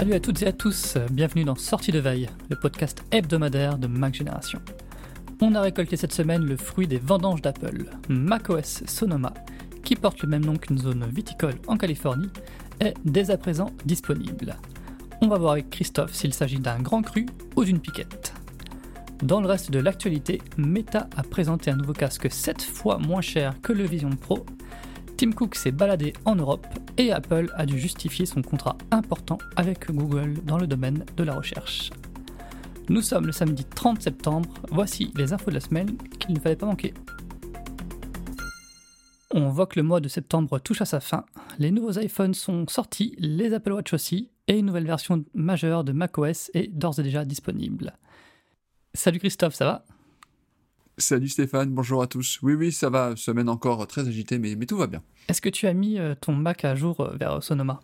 Salut 0.00 0.14
à 0.14 0.20
toutes 0.20 0.40
et 0.40 0.46
à 0.46 0.52
tous, 0.52 0.96
bienvenue 1.10 1.44
dans 1.44 1.56
Sortie 1.56 1.92
de 1.92 1.98
Veille, 1.98 2.30
le 2.48 2.56
podcast 2.56 3.04
hebdomadaire 3.10 3.76
de 3.76 3.86
Mac 3.86 4.14
Génération. 4.14 4.58
On 5.42 5.54
a 5.54 5.60
récolté 5.60 5.98
cette 5.98 6.14
semaine 6.14 6.42
le 6.42 6.56
fruit 6.56 6.86
des 6.86 6.96
vendanges 6.96 7.42
d'Apple, 7.42 7.84
macOS 8.08 8.82
Sonoma, 8.86 9.34
qui 9.84 9.96
porte 9.96 10.22
le 10.22 10.28
même 10.30 10.42
nom 10.42 10.56
qu'une 10.56 10.78
zone 10.78 11.06
viticole 11.14 11.56
en 11.66 11.76
Californie, 11.76 12.30
est 12.80 12.94
dès 13.04 13.30
à 13.30 13.36
présent 13.36 13.72
disponible. 13.84 14.56
On 15.20 15.28
va 15.28 15.36
voir 15.36 15.52
avec 15.52 15.68
Christophe 15.68 16.14
s'il 16.14 16.32
s'agit 16.32 16.60
d'un 16.60 16.80
grand 16.80 17.02
cru 17.02 17.26
ou 17.54 17.64
d'une 17.64 17.78
piquette. 17.78 18.32
Dans 19.22 19.42
le 19.42 19.48
reste 19.48 19.70
de 19.70 19.80
l'actualité, 19.80 20.40
Meta 20.56 21.10
a 21.14 21.22
présenté 21.22 21.70
un 21.70 21.76
nouveau 21.76 21.92
casque 21.92 22.30
7 22.30 22.62
fois 22.62 22.96
moins 22.96 23.20
cher 23.20 23.60
que 23.60 23.74
le 23.74 23.84
Vision 23.84 24.08
Pro 24.16 24.46
Tim 25.20 25.32
Cook 25.32 25.54
s'est 25.54 25.70
baladé 25.70 26.14
en 26.24 26.34
Europe 26.34 26.66
et 26.96 27.12
Apple 27.12 27.52
a 27.54 27.66
dû 27.66 27.78
justifier 27.78 28.24
son 28.24 28.40
contrat 28.40 28.78
important 28.90 29.36
avec 29.54 29.90
Google 29.90 30.42
dans 30.46 30.56
le 30.56 30.66
domaine 30.66 31.04
de 31.14 31.22
la 31.22 31.34
recherche. 31.34 31.90
Nous 32.88 33.02
sommes 33.02 33.26
le 33.26 33.32
samedi 33.32 33.66
30 33.66 34.00
septembre, 34.00 34.48
voici 34.70 35.12
les 35.16 35.34
infos 35.34 35.50
de 35.50 35.56
la 35.56 35.60
semaine 35.60 35.98
qu'il 36.18 36.34
ne 36.34 36.40
fallait 36.40 36.56
pas 36.56 36.64
manquer. 36.64 36.94
On 39.30 39.50
voit 39.50 39.66
que 39.66 39.78
le 39.78 39.82
mois 39.82 40.00
de 40.00 40.08
septembre 40.08 40.58
touche 40.58 40.80
à 40.80 40.86
sa 40.86 41.00
fin, 41.00 41.26
les 41.58 41.70
nouveaux 41.70 42.00
iPhones 42.00 42.32
sont 42.32 42.64
sortis, 42.66 43.14
les 43.18 43.52
Apple 43.52 43.72
Watch 43.72 43.92
aussi, 43.92 44.30
et 44.48 44.58
une 44.58 44.64
nouvelle 44.64 44.86
version 44.86 45.22
majeure 45.34 45.84
de 45.84 45.92
macOS 45.92 46.50
est 46.54 46.68
d'ores 46.68 46.98
et 46.98 47.02
déjà 47.02 47.26
disponible. 47.26 47.92
Salut 48.94 49.18
Christophe, 49.18 49.52
ça 49.52 49.66
va? 49.66 49.84
Salut 51.00 51.28
Stéphane, 51.28 51.70
bonjour 51.70 52.02
à 52.02 52.06
tous. 52.06 52.38
Oui, 52.42 52.52
oui, 52.52 52.72
ça 52.72 52.90
va, 52.90 53.16
semaine 53.16 53.48
encore 53.48 53.86
très 53.86 54.06
agitée, 54.06 54.38
mais, 54.38 54.54
mais 54.54 54.66
tout 54.66 54.76
va 54.76 54.86
bien. 54.86 55.02
Est-ce 55.28 55.40
que 55.40 55.48
tu 55.48 55.66
as 55.66 55.72
mis 55.72 55.98
euh, 55.98 56.14
ton 56.20 56.34
Mac 56.34 56.62
à 56.66 56.74
jour 56.74 57.00
euh, 57.00 57.16
vers 57.16 57.42
Sonoma? 57.42 57.80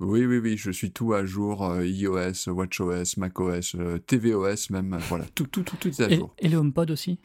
Oui, 0.00 0.26
oui, 0.26 0.38
oui, 0.38 0.56
je 0.56 0.72
suis 0.72 0.90
tout 0.90 1.14
à 1.14 1.24
jour, 1.24 1.64
euh, 1.64 1.86
iOS, 1.86 2.48
WatchOS, 2.48 3.18
macOS, 3.18 3.76
tvOS 4.08 4.70
même, 4.70 4.98
voilà, 5.08 5.26
tout, 5.36 5.46
tout, 5.46 5.62
tout, 5.62 5.76
tout 5.76 5.88
est 5.88 6.00
à 6.00 6.08
jour. 6.08 6.34
Et 6.40 6.48
le 6.48 6.56
HomePod 6.56 6.90
aussi? 6.90 7.20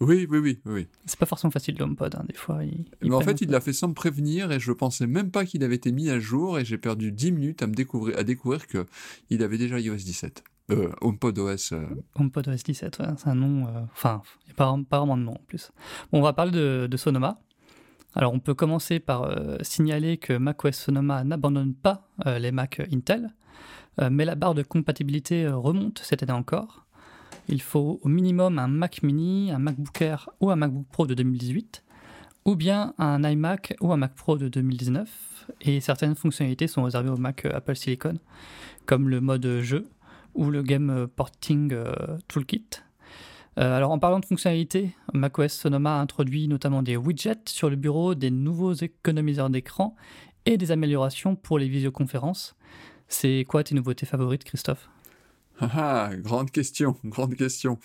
Oui, 0.00 0.26
oui, 0.30 0.38
oui, 0.38 0.58
oui. 0.64 0.86
C'est 1.04 1.18
pas 1.18 1.26
forcément 1.26 1.50
facile 1.50 1.76
le 1.78 1.84
HomePod, 1.84 2.14
hein, 2.14 2.24
des 2.26 2.34
fois. 2.34 2.60
Mais 3.02 3.14
en 3.14 3.20
fait, 3.20 3.42
il 3.42 3.50
l'a 3.50 3.60
fait 3.60 3.74
sans 3.74 3.88
me 3.88 3.94
prévenir 3.94 4.50
et 4.50 4.58
je 4.58 4.72
pensais 4.72 5.06
même 5.06 5.30
pas 5.32 5.44
qu'il 5.44 5.62
avait 5.62 5.76
été 5.76 5.92
mis 5.92 6.08
à 6.08 6.18
jour 6.18 6.58
et 6.58 6.64
j'ai 6.64 6.78
perdu 6.78 7.12
10 7.12 7.32
minutes 7.32 7.62
à 7.62 7.66
me 7.66 7.74
découvrir, 7.74 8.18
à 8.18 8.24
découvrir 8.24 8.66
que 8.66 8.86
il 9.28 9.42
avait 9.42 9.58
déjà 9.58 9.78
iOS 9.78 9.96
17. 9.96 10.42
Euh, 10.70 10.90
HomePod 11.00 11.38
OS. 11.38 11.72
Euh. 11.72 11.86
HomePod 12.14 12.48
OS 12.48 12.62
17, 12.62 13.02
c'est 13.16 13.28
un 13.28 13.34
nom. 13.34 13.66
Euh, 13.66 13.80
enfin, 13.92 14.22
il 14.44 14.48
n'y 14.48 14.52
a 14.52 14.54
pas, 14.88 14.98
vraiment 14.98 15.16
de 15.16 15.22
nom 15.22 15.32
en 15.32 15.42
plus. 15.46 15.72
On 16.12 16.22
va 16.22 16.32
parler 16.32 16.52
de, 16.52 16.96
Sonoma. 16.96 17.40
Alors, 18.14 18.32
on 18.32 18.38
peut 18.38 18.54
commencer 18.54 19.00
par 19.00 19.36
signaler 19.62 20.18
que 20.18 20.34
macOS 20.34 20.76
Sonoma 20.76 21.24
n'abandonne 21.24 21.74
pas 21.74 22.06
les 22.24 22.52
Mac 22.52 22.80
Intel, 22.92 23.34
mais 24.08 24.24
la 24.24 24.36
barre 24.36 24.54
de 24.54 24.62
compatibilité 24.62 25.48
remonte 25.48 25.98
cette 25.98 26.22
année 26.22 26.30
encore. 26.30 26.86
Il 27.48 27.60
faut 27.60 27.98
au 28.04 28.08
minimum 28.08 28.60
un 28.60 28.68
Mac 28.68 29.02
mini, 29.02 29.50
un 29.50 29.58
MacBook 29.58 30.00
Air 30.00 30.30
ou 30.40 30.52
un 30.52 30.56
MacBook 30.56 30.86
Pro 30.92 31.08
de 31.08 31.14
2018, 31.14 31.82
ou 32.44 32.54
bien 32.54 32.94
un 32.98 33.28
iMac 33.28 33.74
ou 33.80 33.92
un 33.92 33.96
Mac 33.96 34.14
Pro 34.14 34.38
de 34.38 34.46
2019, 34.46 35.52
et 35.62 35.80
certaines 35.80 36.14
fonctionnalités 36.14 36.68
sont 36.68 36.84
réservées 36.84 37.10
au 37.10 37.16
Mac 37.16 37.44
Apple 37.46 37.74
Silicon, 37.74 38.18
comme 38.86 39.08
le 39.08 39.20
mode 39.20 39.58
jeu, 39.60 39.88
ou 40.34 40.50
le 40.50 40.62
Game 40.62 41.06
Porting 41.14 41.72
euh, 41.72 41.94
Toolkit. 42.28 42.82
Euh, 43.58 43.76
alors 43.76 43.92
en 43.92 43.98
parlant 43.98 44.18
de 44.18 44.24
fonctionnalités, 44.24 44.94
macOS 45.12 45.52
Sonoma 45.52 45.98
a 45.98 46.00
introduit 46.00 46.48
notamment 46.48 46.82
des 46.82 46.96
widgets 46.96 47.48
sur 47.48 47.70
le 47.70 47.76
bureau, 47.76 48.14
des 48.14 48.30
nouveaux 48.30 48.72
économiseurs 48.72 49.48
d'écran 49.48 49.94
et 50.44 50.56
des 50.56 50.72
améliorations 50.72 51.36
pour 51.36 51.58
les 51.58 51.68
visioconférences. 51.68 52.56
C'est 53.06 53.44
quoi 53.48 53.62
tes 53.62 53.74
nouveautés 53.74 54.06
favorites, 54.06 54.44
Christophe? 54.44 54.88
Ah, 55.60 56.08
ah, 56.10 56.16
grande 56.16 56.50
question, 56.50 56.96
grande 57.04 57.36
question. 57.36 57.78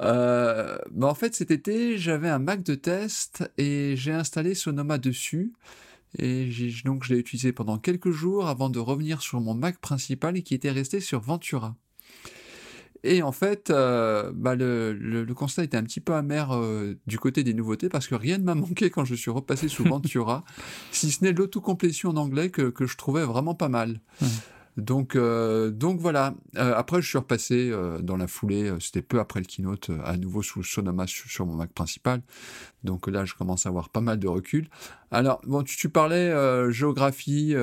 Euh, 0.00 0.78
bah, 0.90 1.08
en 1.08 1.14
fait, 1.14 1.34
cet 1.34 1.50
été, 1.50 1.98
j'avais 1.98 2.30
un 2.30 2.38
Mac 2.38 2.62
de 2.62 2.74
test 2.74 3.50
et 3.58 3.96
j'ai 3.96 4.12
installé 4.12 4.54
Sonoma 4.54 4.96
dessus. 4.96 5.52
Et 6.18 6.50
donc 6.84 7.04
je 7.04 7.14
l'ai 7.14 7.20
utilisé 7.20 7.52
pendant 7.52 7.78
quelques 7.78 8.10
jours 8.10 8.48
avant 8.48 8.70
de 8.70 8.78
revenir 8.78 9.20
sur 9.20 9.40
mon 9.40 9.54
Mac 9.54 9.78
principal 9.78 10.36
et 10.36 10.42
qui 10.42 10.54
était 10.54 10.70
resté 10.70 11.00
sur 11.00 11.20
Ventura. 11.20 11.76
Et 13.06 13.22
en 13.22 13.32
fait, 13.32 13.70
euh, 13.70 14.32
bah 14.34 14.56
le, 14.56 15.26
constat 15.34 15.64
était 15.64 15.76
un 15.76 15.84
petit 15.84 16.00
peu 16.00 16.14
amer 16.14 16.52
euh, 16.52 16.94
du 17.06 17.18
côté 17.18 17.44
des 17.44 17.54
nouveautés 17.54 17.88
parce 17.88 18.08
que 18.08 18.14
rien 18.14 18.38
ne 18.38 18.42
m'a 18.42 18.54
manqué 18.56 18.90
quand 18.90 19.04
je 19.04 19.14
suis 19.14 19.30
repassé 19.30 19.68
sous 19.68 19.84
Ventura, 19.88 20.44
si 20.90 21.10
ce 21.10 21.22
n'est 21.22 21.32
l'autocomplétion 21.32 22.10
en 22.10 22.16
anglais 22.16 22.50
que, 22.50 22.72
je 22.78 22.96
trouvais 22.96 23.24
vraiment 23.24 23.54
pas 23.54 23.68
mal. 23.68 24.00
Donc, 24.76 25.16
euh, 25.16 25.70
donc 25.70 26.00
voilà. 26.00 26.34
Euh, 26.56 26.74
après, 26.76 27.00
je 27.00 27.08
suis 27.08 27.18
repassé 27.18 27.70
euh, 27.70 28.00
dans 28.00 28.16
la 28.16 28.26
foulée. 28.26 28.72
C'était 28.80 29.02
peu 29.02 29.20
après 29.20 29.40
le 29.40 29.46
keynote, 29.46 29.90
à 30.04 30.16
nouveau 30.16 30.42
sous 30.42 30.62
Sonoma 30.62 31.06
sur, 31.06 31.46
mon 31.46 31.54
Mac 31.54 31.72
principal. 31.72 32.22
Donc 32.84 33.08
là, 33.08 33.24
je 33.24 33.34
commence 33.34 33.66
à 33.66 33.70
avoir 33.70 33.88
pas 33.88 34.00
mal 34.00 34.18
de 34.18 34.28
recul. 34.28 34.68
Alors, 35.10 35.40
bon, 35.46 35.62
tu, 35.62 35.88
parlais 35.88 36.32
géographie, 36.70 37.54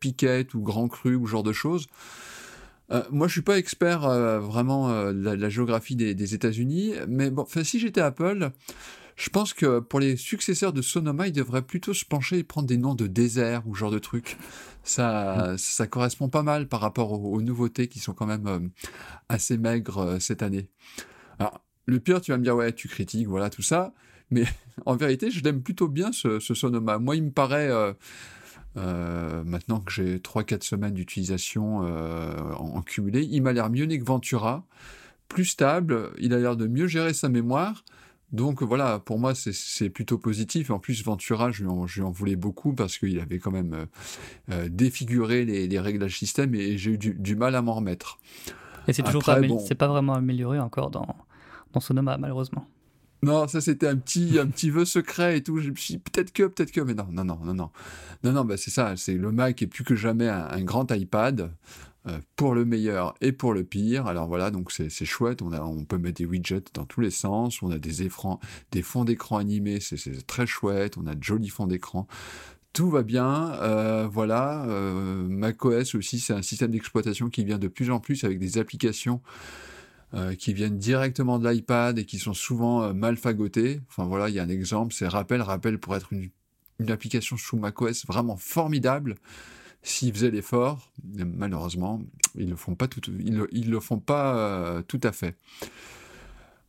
piquette 0.00 0.54
ou 0.54 0.62
grand 0.62 0.88
cru 0.88 1.14
ou 1.14 1.26
genre 1.26 1.42
de 1.42 1.52
choses. 1.52 1.86
moi, 3.10 3.28
je 3.28 3.32
suis 3.32 3.42
pas 3.42 3.58
expert 3.58 4.00
vraiment 4.40 5.12
de 5.12 5.34
la, 5.34 5.48
géographie 5.48 5.96
des, 5.96 6.14
des 6.14 6.34
États-Unis, 6.34 6.94
mais 7.08 7.30
bon, 7.30 7.46
si 7.62 7.78
j'étais 7.78 8.00
Apple, 8.00 8.50
je 9.18 9.30
pense 9.30 9.52
que 9.52 9.80
pour 9.80 9.98
les 9.98 10.16
successeurs 10.16 10.72
de 10.72 10.80
Sonoma, 10.80 11.26
ils 11.26 11.32
devraient 11.32 11.62
plutôt 11.62 11.92
se 11.92 12.04
pencher 12.04 12.38
et 12.38 12.44
prendre 12.44 12.68
des 12.68 12.76
noms 12.76 12.94
de 12.94 13.08
désert 13.08 13.66
ou 13.66 13.74
genre 13.74 13.90
de 13.90 13.98
trucs. 13.98 14.38
Ça, 14.84 15.56
ça 15.58 15.88
correspond 15.88 16.28
pas 16.28 16.44
mal 16.44 16.68
par 16.68 16.80
rapport 16.80 17.12
aux, 17.12 17.42
nouveautés 17.42 17.88
qui 17.88 17.98
sont 17.98 18.14
quand 18.14 18.26
même 18.26 18.46
euh, 18.46 18.60
assez 19.28 19.58
maigres 19.58 19.98
euh, 19.98 20.18
cette 20.20 20.40
année. 20.40 20.68
Alors, 21.40 21.60
le 21.86 21.98
pire, 21.98 22.20
tu 22.20 22.30
vas 22.30 22.38
me 22.38 22.44
dire, 22.44 22.54
ouais, 22.54 22.72
tu 22.72 22.86
critiques, 22.86 23.26
voilà, 23.26 23.50
tout 23.50 23.60
ça. 23.60 23.92
Mais 24.30 24.44
en 24.86 24.94
vérité, 24.94 25.32
je 25.32 25.42
l'aime 25.42 25.62
plutôt 25.62 25.88
bien, 25.88 26.12
ce, 26.12 26.38
Sonoma. 26.38 26.98
Moi, 26.98 27.16
il 27.16 27.24
me 27.24 27.32
paraît... 27.32 27.70
Euh, 28.76 29.42
maintenant 29.44 29.80
que 29.80 29.90
j'ai 29.90 30.18
3-4 30.18 30.62
semaines 30.62 30.94
d'utilisation 30.94 31.78
en, 31.78 32.80
cumulé, 32.82 33.24
il 33.28 33.42
m'a 33.42 33.52
l'air 33.52 33.70
mieux 33.70 33.86
né 33.86 33.98
que 33.98 34.04
Ventura, 34.04 34.64
plus 35.26 35.46
stable, 35.46 36.12
il 36.18 36.32
a 36.32 36.38
l'air 36.38 36.56
de 36.56 36.68
mieux 36.68 36.86
gérer 36.86 37.12
sa 37.12 37.28
mémoire, 37.28 37.84
donc 38.32 38.62
voilà, 38.62 38.98
pour 38.98 39.18
moi, 39.18 39.32
c'est 39.34 39.88
plutôt 39.88 40.18
positif. 40.18 40.70
En 40.70 40.78
plus, 40.78 41.02
Ventura, 41.02 41.50
je 41.50 41.64
lui 41.64 42.02
en, 42.02 42.10
voulais 42.10 42.36
beaucoup 42.36 42.74
parce 42.74 42.98
qu'il 42.98 43.18
avait 43.20 43.38
quand 43.38 43.50
même 43.50 43.72
euh, 43.72 43.86
euh, 44.50 44.68
défiguré 44.70 45.44
les, 45.44 45.80
réglages 45.80 46.18
système 46.18 46.54
et, 46.54 46.76
j'ai 46.76 46.92
eu 46.92 46.98
du, 46.98 47.36
mal 47.36 47.54
à 47.54 47.62
m'en 47.62 47.74
remettre. 47.74 48.18
Et 48.86 48.92
c'est 48.92 49.02
toujours 49.02 49.24
pas, 49.24 49.40
c'est 49.66 49.74
pas 49.74 49.88
vraiment 49.88 50.14
amélioré 50.14 50.58
encore 50.58 50.90
dans, 50.90 51.16
dans 51.72 51.80
Sonoma, 51.80 52.18
malheureusement. 52.18 52.66
Non, 53.22 53.48
ça 53.48 53.60
c'était 53.60 53.88
un 53.88 53.96
petit, 53.96 54.38
un 54.38 54.46
petit 54.46 54.70
vœu 54.70 54.84
secret 54.84 55.38
et 55.38 55.42
tout. 55.42 55.58
Je 55.58 55.70
me 55.70 55.76
suis 55.76 55.98
peut-être 55.98 56.32
que, 56.32 56.44
peut-être 56.44 56.70
que, 56.70 56.80
mais 56.80 56.94
non, 56.94 57.08
non, 57.10 57.24
non, 57.24 57.38
non, 57.42 57.54
non, 57.54 57.70
non, 58.22 58.32
non, 58.32 58.44
bah 58.44 58.56
c'est 58.56 58.70
ça. 58.70 58.94
C'est 58.96 59.14
le 59.14 59.32
Mac 59.32 59.60
est 59.60 59.66
plus 59.66 59.84
que 59.84 59.96
jamais 59.96 60.28
un 60.28 60.62
grand 60.62 60.88
iPad. 60.92 61.50
Euh, 62.08 62.18
pour 62.36 62.54
le 62.54 62.64
meilleur 62.64 63.14
et 63.20 63.32
pour 63.32 63.52
le 63.52 63.64
pire. 63.64 64.06
Alors 64.06 64.28
voilà, 64.28 64.50
donc 64.50 64.70
c'est 64.70 65.04
chouette, 65.04 65.42
on, 65.42 65.84
peut 65.84 65.98
mettre 65.98 66.18
des 66.18 66.26
widgets 66.26 66.62
dans 66.74 66.84
tous 66.84 67.00
les 67.00 67.10
sens, 67.10 67.62
on 67.62 67.70
a 67.70 67.78
des, 67.78 68.08
des 68.70 68.82
fonds 68.82 69.04
d'écran 69.04 69.38
animés, 69.38 69.80
c'est 69.80 70.26
très 70.26 70.46
chouette, 70.46 70.96
on 70.96 71.06
a 71.06 71.14
de 71.14 71.22
jolis 71.22 71.48
fonds 71.48 71.66
d'écran. 71.66 72.06
Tout 72.72 72.90
va 72.90 73.02
bien, 73.02 73.52
euh, 73.54 74.06
voilà. 74.10 74.64
Euh, 74.66 75.26
macOS 75.26 75.96
aussi, 75.96 76.20
c'est 76.20 76.32
un 76.32 76.42
système 76.42 76.70
d'exploitation 76.70 77.28
qui 77.28 77.44
vient 77.44 77.58
de 77.58 77.68
plus 77.68 77.90
en 77.90 77.98
plus 77.98 78.22
avec 78.24 78.38
des 78.38 78.58
applications 78.58 79.20
qui 80.38 80.54
viennent 80.54 80.78
directement 80.78 81.38
de 81.38 81.46
l'iPad 81.46 81.98
et 81.98 82.06
qui 82.06 82.18
sont 82.18 82.32
souvent 82.32 82.94
mal 82.94 83.18
fagotées. 83.18 83.82
Enfin 83.90 84.06
voilà, 84.06 84.30
il 84.30 84.34
y 84.34 84.38
a 84.38 84.42
un 84.42 84.48
exemple, 84.48 84.94
c'est 84.94 85.06
Rappel. 85.06 85.42
Rappel 85.42 85.78
pour 85.78 85.94
être 85.96 86.14
une, 86.14 86.30
une 86.78 86.90
application 86.90 87.36
sous 87.36 87.58
macOS 87.58 88.06
vraiment 88.06 88.38
formidable 88.38 89.16
s'ils 89.82 90.12
faisaient 90.12 90.30
l'effort, 90.30 90.90
malheureusement, 91.04 92.00
ils 92.34 92.48
le 92.48 92.56
font 92.56 92.74
pas 92.74 92.88
tout, 92.88 93.00
ils 93.20 93.70
le, 93.70 93.80
font 93.80 93.98
pas 93.98 94.36
euh, 94.36 94.82
tout 94.82 95.00
à 95.02 95.12
fait. 95.12 95.36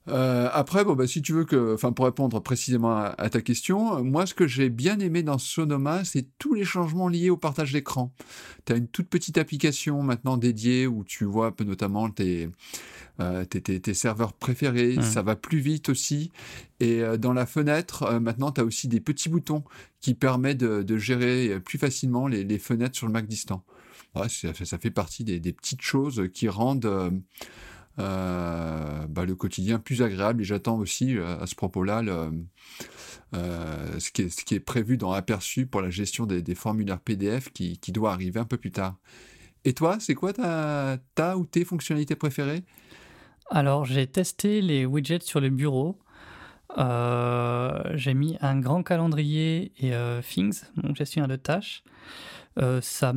Euh, 0.07 0.49
après, 0.53 0.83
bon, 0.83 0.95
bah, 0.95 1.07
si 1.07 1.21
tu 1.21 1.33
veux 1.33 1.45
que, 1.45 1.73
enfin, 1.73 1.91
pour 1.91 2.05
répondre 2.05 2.39
précisément 2.39 2.95
à, 2.95 3.29
ta 3.29 3.41
question, 3.41 4.03
moi, 4.03 4.25
ce 4.25 4.33
que 4.33 4.47
j'ai 4.47 4.69
bien 4.69 4.99
aimé 4.99 5.23
dans 5.23 5.37
Sonoma, 5.37 6.03
c'est 6.03 6.25
tous 6.39 6.53
les 6.53 6.63
changements 6.63 7.07
liés 7.07 7.29
au 7.29 7.37
partage 7.37 7.73
d'écran. 7.73 8.11
Tu 8.65 8.73
as 8.73 8.77
une 8.77 8.87
toute 8.87 9.07
petite 9.07 9.37
application 9.37 10.01
maintenant 10.01 10.37
dédiée 10.37 10.87
où 10.87 11.03
tu 11.03 11.25
vois 11.25 11.53
notamment 11.63 12.09
tes, 12.09 12.49
euh, 13.19 13.45
tes, 13.45 13.93
serveurs 13.93 14.33
préférés, 14.33 14.97
mmh. 14.97 15.03
ça 15.03 15.21
va 15.21 15.35
plus 15.35 15.59
vite 15.59 15.89
aussi. 15.89 16.31
Et 16.79 17.01
euh, 17.03 17.17
dans 17.17 17.33
la 17.33 17.45
fenêtre, 17.45 18.19
maintenant, 18.19 18.51
tu 18.51 18.61
as 18.61 18.63
aussi 18.63 18.87
des 18.87 19.01
petits 19.01 19.29
boutons 19.29 19.63
qui 20.01 20.13
permettent 20.13 20.57
de, 20.57 20.97
gérer 20.97 21.59
plus 21.59 21.77
facilement 21.77 22.27
les, 22.27 22.59
fenêtres 22.59 22.95
sur 22.95 23.05
le 23.05 23.13
Mac 23.13 23.27
distant. 23.27 23.63
ça, 24.27 24.77
fait 24.77 24.91
partie 24.91 25.23
des, 25.23 25.39
des, 25.39 25.53
petites 25.53 25.81
choses 25.81 26.29
qui 26.33 26.47
rendent 26.47 26.85
euh, 26.85 27.11
bah, 27.97 29.25
le 29.25 29.35
quotidien 29.35 29.79
plus 29.79 30.01
agréable. 30.01 30.41
Et 30.41 30.45
j'attends 30.45 30.77
aussi 30.77 31.17
euh, 31.17 31.39
à 31.39 31.47
ce 31.47 31.55
propos-là 31.55 32.03
euh, 33.33 33.99
ce, 33.99 34.11
qui 34.11 34.55
est, 34.55 34.59
prévu 34.59 34.97
dans 34.97 35.13
l'aperçu 35.13 35.65
pour 35.65 35.81
la 35.81 35.89
gestion 35.89 36.25
des, 36.25 36.55
formulaires 36.55 36.99
PDF 36.99 37.51
qui, 37.51 37.77
doit 37.91 38.13
arriver 38.13 38.39
un 38.39 38.45
peu 38.45 38.57
plus 38.57 38.71
tard. 38.71 38.97
Et 39.65 39.73
toi, 39.73 39.97
c'est 39.99 40.15
quoi 40.15 40.31
ta, 40.33 41.37
ou 41.37 41.45
tes 41.45 41.65
fonctionnalités 41.65 42.15
préférées? 42.15 42.63
Alors, 43.51 43.85
j'ai 43.85 44.07
testé 44.07 44.61
les 44.61 44.85
widgets 44.85 45.21
sur 45.21 45.39
le 45.39 45.49
bureau. 45.49 45.99
Euh, 46.77 47.81
j'ai 47.95 48.13
mis 48.13 48.37
un 48.41 48.59
grand 48.59 48.83
calendrier 48.83 49.71
et 49.79 49.93
euh, 49.95 50.21
Things, 50.21 50.61
donc 50.77 50.95
gestionnaire 50.95 51.27
de 51.27 51.35
tâches. 51.35 51.83
Euh, 52.59 52.79
ça 52.81 53.13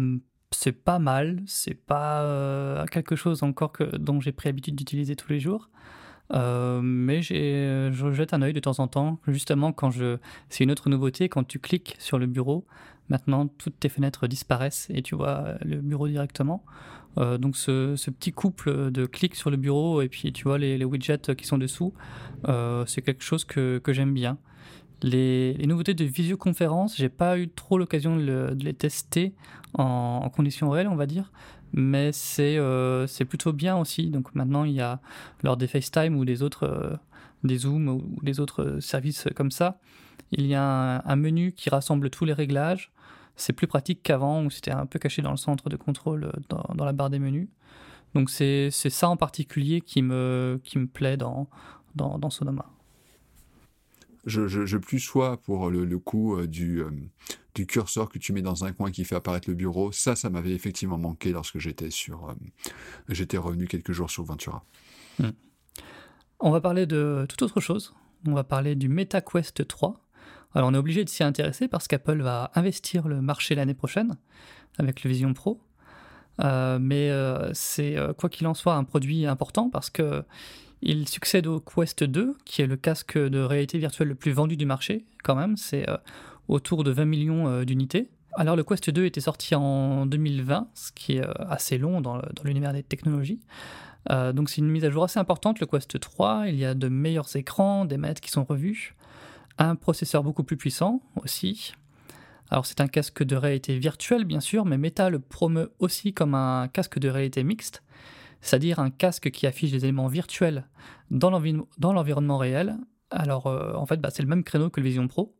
c'est 0.53 0.73
pas 0.73 0.99
mal, 0.99 1.43
c'est 1.47 1.75
pas 1.75 2.85
quelque 2.91 3.17
chose 3.17 3.43
encore 3.43 3.73
que, 3.73 3.85
dont 3.97 4.21
j'ai 4.21 4.33
pris 4.33 4.49
l'habitude 4.49 4.75
d'utiliser 4.75 5.17
tous 5.17 5.31
les 5.31 5.41
jours. 5.41 5.71
mais 6.33 7.23
je 7.23 8.13
jette 8.13 8.35
un 8.35 8.43
œil 8.43 8.53
de 8.53 8.61
temps 8.61 8.79
en 8.79 8.89
temps, 8.89 9.19
justement 9.29 9.73
quand 9.73 9.91
je. 9.91 10.19
C'est 10.49 10.65
une 10.65 10.71
autre 10.71 10.89
nouveauté, 10.89 11.29
quand 11.29 11.45
tu 11.45 11.59
cliques 11.59 11.97
sur 11.99 12.19
le 12.19 12.27
bureau, 12.27 12.65
maintenant 13.09 13.47
toutes 13.47 13.79
tes 13.81 13.89
fenêtres 13.89 14.27
disparaissent 14.27 14.89
et 14.91 15.03
tu 15.03 15.15
vois 15.15 15.55
le 15.65 15.77
bureau 15.81 16.09
directement. 16.09 16.65
Euh, 17.19 17.39
donc 17.39 17.57
ce, 17.57 18.11
petit 18.11 18.33
couple 18.33 18.91
de 18.91 19.07
clics 19.07 19.35
sur 19.35 19.51
le 19.51 19.57
bureau 19.57 20.01
et 20.01 20.09
puis 20.09 20.33
tu 20.33 20.45
vois 20.45 20.59
les, 20.59 20.83
widgets 20.85 21.35
qui 21.37 21.47
sont 21.47 21.59
dessous, 21.59 21.93
euh, 22.49 22.85
c'est 22.87 23.03
quelque 23.03 23.23
chose 23.23 23.45
que, 23.45 23.81
j'aime 23.89 24.15
bien. 24.15 24.39
Les, 25.03 25.57
nouveautés 25.67 25.95
de 25.95 26.05
visioconférence, 26.05 26.97
j'ai 26.97 27.09
pas 27.09 27.39
eu 27.39 27.49
trop 27.49 27.77
l'occasion 27.77 28.17
de, 28.17 28.57
les 28.61 28.75
tester 28.75 29.35
en, 29.75 30.29
conditions 30.31 30.71
réelles, 30.71 30.89
on 30.89 30.97
va 30.97 31.07
dire, 31.07 31.33
mais 31.73 32.11
euh, 32.39 33.07
c'est 33.07 33.25
plutôt 33.25 33.53
bien 33.53 33.77
aussi. 33.77 34.11
Donc 34.11 34.35
maintenant, 34.35 34.65
il 34.65 34.73
y 34.73 34.81
a 34.81 35.01
lors 35.43 35.57
des 35.57 35.67
FaceTime 35.67 36.17
ou 36.17 36.25
des 36.25 36.43
autres, 36.43 36.99
des 37.45 37.59
Zoom 37.59 37.89
ou 37.89 38.19
des 38.23 38.41
autres 38.41 38.79
services 38.81 39.29
comme 39.35 39.51
ça, 39.51 39.79
il 40.31 40.47
y 40.47 40.55
a 40.55 41.03
un 41.05 41.17
menu 41.17 41.53
qui 41.53 41.71
rassemble 41.71 42.11
tous 42.11 42.25
les 42.25 42.33
réglages 42.33 42.93
c'est 43.37 43.53
plus 43.53 43.67
pratique 43.67 44.03
qu'avant 44.03 44.45
où 44.45 44.51
c'était 44.51 44.71
un 44.71 44.87
peu 44.87 44.99
caché 44.99 45.23
dans 45.23 45.31
le 45.31 45.37
centre 45.37 45.69
de 45.69 45.77
contrôle 45.77 46.25
euh, 46.25 46.33
dans, 46.49 46.85
la 46.85 46.93
barre 46.93 47.11
des 47.11 47.19
menus. 47.19 47.49
Donc 48.15 48.31
c'est 48.31 48.71
ça 48.71 49.09
en 49.09 49.17
particulier 49.17 49.81
qui 49.81 50.03
me, 50.03 50.61
qui 50.65 50.79
me 50.79 50.87
plaît 50.87 51.17
dans, 51.17 51.49
dans, 51.95 52.31
Sonoma. 52.31 52.67
Je, 54.27 54.47
je, 54.47 54.77
plus 54.77 55.01
sois 55.01 55.39
pour 55.39 55.71
le, 55.71 55.99
coup 55.99 56.37
euh, 56.37 56.47
du, 56.47 56.83
euh, 56.83 56.91
du 57.55 57.67
curseur 57.67 58.09
que 58.09 58.19
tu 58.19 58.33
mets 58.33 58.43
dans 58.43 58.65
un 58.65 58.73
coin 58.73 58.91
qui 58.91 59.05
fait 59.05 59.15
apparaître 59.15 59.49
le 59.49 59.55
bureau. 59.55 59.93
Ça, 59.93 60.17
ça 60.17 60.31
m'avait 60.31 60.53
effectivement 60.53 60.99
manqué 60.99 61.33
lorsque 61.33 61.59
j'étais 61.59 61.91
sur 61.91 62.35
j'étais 63.09 63.37
revenu 63.37 63.67
quelques 63.67 63.93
jours 63.93 64.11
sur 64.11 64.25
Ventura. 64.25 64.65
Hmm. 65.19 65.31
On 66.41 66.51
va 66.51 66.61
parler 66.61 66.87
de 66.87 67.27
toute 67.29 67.43
autre 67.43 67.61
chose. 67.61 67.95
On 68.27 68.35
va 68.35 68.45
parler 68.45 68.75
du 68.75 68.89
MetaQuest 68.89 69.67
3. 69.67 70.01
Alors 70.55 70.69
on 70.69 70.75
est 70.75 70.79
obligé 70.79 71.05
de 71.05 71.09
s'y 71.09 71.23
intéresser 71.23 71.69
parce 71.69 71.89
qu'Apple 71.89 72.21
va 72.21 72.51
investir 72.55 73.09
le 73.09 73.23
marché 73.23 73.55
l'année 73.55 73.75
prochaine 73.75 74.17
avec 74.79 75.03
le 75.03 75.11
Vision 75.11 75.33
Pro. 75.35 75.61
Euh, 76.41 76.79
mais 76.81 77.11
euh, 77.11 77.53
c'est 77.53 77.97
euh, 77.97 78.13
quoi 78.13 78.29
qu'il 78.29 78.47
en 78.47 78.55
soit 78.55 78.75
un 78.75 78.85
produit 78.85 79.27
important 79.27 79.69
parce 79.71 79.91
que 79.91 80.25
il 80.85 81.09
succède 81.09 81.47
au 81.47 81.61
Quest 81.61 82.03
2, 82.03 82.37
qui 82.45 82.61
est 82.61 82.67
le 82.67 82.77
casque 82.77 83.17
de 83.17 83.39
réalité 83.41 83.79
virtuelle 83.79 84.09
le 84.09 84.17
plus 84.17 84.33
vendu 84.33 84.57
du 84.57 84.67
marché, 84.67 85.05
quand 85.23 85.37
même. 85.37 85.57
C'est 85.57 85.87
autour 86.53 86.85
de 86.85 86.91
20 86.91 87.05
millions 87.05 87.63
d'unités. 87.65 88.11
Alors 88.35 88.57
le 88.57 88.65
Quest 88.65 88.91
2 88.91 89.05
était 89.05 89.21
sorti 89.21 89.55
en 89.55 90.07
2020, 90.07 90.69
ce 90.75 90.93
qui 90.93 91.17
est 91.17 91.25
assez 91.39 91.79
long 91.79 92.01
dans 92.01 92.21
l'univers 92.45 92.73
des 92.73 92.83
technologies. 92.83 93.41
donc 94.09 94.49
c'est 94.49 94.59
une 94.59 94.71
mise 94.71 94.85
à 94.85 94.91
jour 94.91 95.05
assez 95.05 95.19
importante, 95.19 95.61
le 95.61 95.67
Quest 95.67 95.99
3. 95.99 96.45
Il 96.49 96.57
y 96.57 96.65
a 96.65 96.75
de 96.75 96.89
meilleurs 96.89 97.35
écrans, 97.37 97.85
des 97.85 97.99
maîtres 97.99 98.21
qui 98.21 98.31
sont 98.31 98.45
revus 98.45 98.95
un 99.59 99.77
processeur 99.77 100.23
beaucoup 100.23 100.45
plus 100.45 100.57
puissant 100.57 101.03
aussi. 101.17 101.75
Alors 102.51 102.67
c'est 102.67 102.81
un 102.81 102.89
casque 102.89 103.23
de 103.23 103.37
réalité 103.37 103.79
virtuelle 103.79 104.25
bien 104.25 104.41
sûr, 104.41 104.65
mais 104.65 104.79
Meta 104.79 105.11
le 105.11 105.19
promeut 105.19 105.73
aussi 105.79 106.13
comme 106.13 106.35
un 106.35 106.69
casque 106.69 106.99
de 106.99 107.09
réalité 107.09 107.45
mixte, 107.45 107.83
c'est-à-dire 108.41 108.79
un 108.79 108.91
casque 108.91 109.31
qui 109.31 109.47
affiche 109.47 109.71
des 109.71 109.85
éléments 109.85 110.09
virtuels 110.09 110.67
dans 111.11 111.31
l'environnement 111.31 112.39
réel. 112.39 112.77
Alors 113.11 113.47
euh, 113.47 113.75
en 113.75 113.87
fait 113.87 114.01
bah, 114.01 114.11
c'est 114.13 114.23
le 114.23 114.29
même 114.29 114.45
créneau 114.45 114.71
que 114.71 114.81
le 114.81 114.87
Vision 114.87 115.09
Pro. 115.09 115.35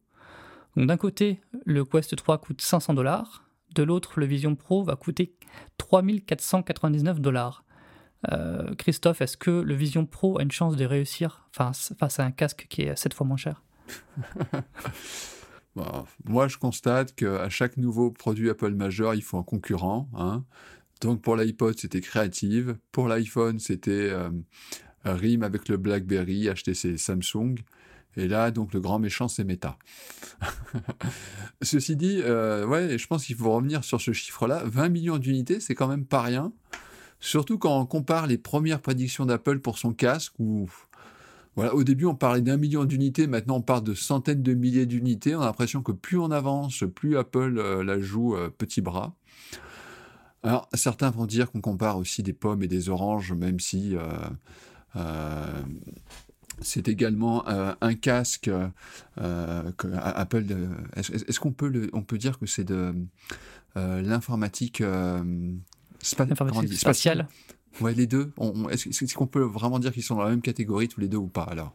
Donc 0.77 0.87
d'un 0.87 0.97
côté 0.97 1.41
le 1.65 1.85
Quest 1.85 2.17
3 2.17 2.39
coûte 2.39 2.61
500 2.61 2.95
dollars, 2.95 3.45
de 3.75 3.83
l'autre 3.83 4.21
le 4.21 4.27
Vision 4.27 4.55
Pro 4.55 4.85
va 4.85 4.97
coûter 4.97 5.35
3499 5.79 7.21
dollars. 7.21 7.65
Euh, 8.31 8.75
Christophe, 8.77 9.21
est-ce 9.21 9.37
que 9.37 9.51
le 9.51 9.75
Vision 9.75 10.07
Pro 10.07 10.39
a 10.39 10.43
une 10.43 10.53
chance 10.53 10.77
de 10.77 10.85
réussir 10.85 11.49
face, 11.53 11.93
à 12.01 12.23
un 12.23 12.31
casque 12.31 12.67
qui 12.69 12.83
est 12.83 12.97
7 12.97 13.15
fois 13.15 13.27
moins 13.27 13.37
cher? 13.37 13.63
Moi, 16.25 16.49
je 16.49 16.59
constate 16.59 17.15
qu'à 17.15 17.49
chaque 17.49 17.79
nouveau 17.79 18.11
produit 18.11 18.51
Apple 18.51 18.75
majeur, 18.75 19.15
il 19.15 19.23
faut 19.23 19.39
un 19.39 19.43
concurrent. 19.43 20.09
Hein. 20.15 20.45
Donc 21.01 21.23
pour 21.23 21.37
l'iPod, 21.37 21.79
c'était 21.79 22.01
Creative. 22.01 22.77
Pour 22.93 23.09
l'iPhone, 23.09 23.59
c'était 23.59 24.11
euh, 24.11 24.31
RIM 25.05 25.43
avec 25.43 25.69
le 25.69 25.77
BlackBerry, 25.79 26.49
HTC 26.49 26.97
Samsung. 26.99 27.57
Et 28.17 28.29
là, 28.29 28.51
donc 28.51 28.75
le 28.75 28.81
grand 28.81 28.99
méchant, 28.99 29.29
c'est 29.29 29.45
Meta. 29.45 29.79
Ceci 31.63 31.97
dit, 31.97 32.21
euh, 32.23 32.67
ouais, 32.67 32.99
je 32.99 33.07
pense 33.07 33.25
qu'il 33.25 33.37
faut 33.37 33.53
revenir 33.53 33.85
sur 33.85 34.01
ce 34.01 34.13
chiffre-là. 34.13 34.63
20 34.67 34.89
millions 34.91 35.19
d'unités, 35.19 35.61
c'est 35.61 35.75
quand 35.75 35.89
même 35.89 36.05
pas 36.05 36.21
rien. 36.21 36.53
Surtout 37.21 37.57
quand 37.57 37.81
on 37.81 37.87
compare 37.87 38.27
les 38.27 38.37
premières 38.37 38.81
prédictions 38.81 39.25
d'Apple 39.25 39.61
pour 39.61 39.79
son 39.79 39.95
casque, 39.95 40.35
voilà, 41.55 41.75
au 41.75 41.85
début, 41.85 42.05
on 42.05 42.15
parlait 42.15 42.41
d'un 42.41 42.57
million 42.57 42.85
d'unités, 42.85 43.27
maintenant 43.27 43.57
on 43.57 43.63
parle 43.63 43.85
de 43.85 43.95
centaines 43.95 44.43
de 44.43 44.55
milliers 44.55 44.87
d'unités. 44.87 45.35
On 45.35 45.41
a 45.41 45.47
l'impression 45.47 45.83
que 45.83 45.93
plus 45.93 46.19
on 46.19 46.31
avance, 46.31 46.85
plus 46.95 47.17
Apple 47.17 47.59
euh, 47.59 47.85
la 47.85 47.99
joue 47.99 48.37
euh, 48.37 48.51
petit 48.51 48.81
bras. 48.81 49.15
Alors, 50.43 50.69
certains 50.75 51.11
vont 51.11 51.27
dire 51.27 51.51
qu'on 51.53 51.61
compare 51.61 51.99
aussi 51.99 52.23
des 52.23 52.33
pommes 52.33 52.63
et 52.63 52.69
des 52.69 52.89
oranges, 52.89 53.33
même 53.33 53.61
si 53.61 53.95
c'est 56.63 56.89
également 56.89 57.45
un 57.47 57.95
casque 57.95 58.51
que 59.17 59.89
Apple. 59.95 60.45
Est-ce 60.97 61.41
qu'on 61.41 61.53
peut, 61.53 61.91
on 61.93 62.03
peut 62.03 62.19
dire 62.19 62.39
que 62.39 62.47
c'est 62.47 62.65
de 62.65 62.95
l'informatique 63.77 64.83
spatiale 66.73 67.29
Ouais, 67.81 67.95
les 67.95 68.07
deux. 68.07 68.33
Est-ce 68.71 69.15
qu'on 69.15 69.27
peut 69.27 69.43
vraiment 69.43 69.79
dire 69.79 69.93
qu'ils 69.93 70.03
sont 70.03 70.17
dans 70.17 70.25
la 70.25 70.31
même 70.31 70.43
catégorie 70.43 70.89
tous 70.89 71.01
les 71.01 71.09
deux 71.09 71.17
ou 71.17 71.29
pas 71.29 71.45
alors? 71.45 71.75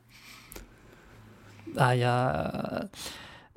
Ah, 1.75 1.95
il 1.95 1.99
y 1.99 2.03
a. 2.03 2.87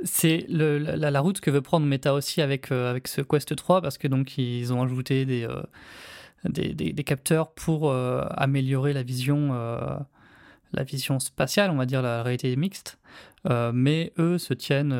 C'est 0.02 0.46
la, 0.48 1.10
la, 1.10 1.20
route 1.20 1.40
que 1.40 1.50
veut 1.50 1.60
prendre 1.60 1.86
Meta 1.86 2.14
aussi 2.14 2.40
avec, 2.40 2.72
euh, 2.72 2.88
avec 2.88 3.06
ce 3.06 3.20
Quest 3.20 3.54
3 3.54 3.82
parce 3.82 3.98
que 3.98 4.08
donc 4.08 4.38
ils 4.38 4.72
ont 4.72 4.82
ajouté 4.82 5.26
des, 5.26 5.44
euh, 5.44 5.60
des, 6.48 6.72
des, 6.72 7.04
capteurs 7.04 7.52
pour 7.52 7.90
euh, 7.90 8.24
améliorer 8.30 8.94
la 8.94 9.02
vision, 9.02 9.50
la 10.72 10.84
vision 10.84 11.18
spatiale, 11.18 11.70
on 11.70 11.76
va 11.76 11.86
dire 11.86 12.02
la 12.02 12.22
réalité 12.22 12.54
mixte. 12.56 12.98
mais 13.72 14.12
eux 14.18 14.38
se 14.38 14.54
tiennent. 14.54 14.94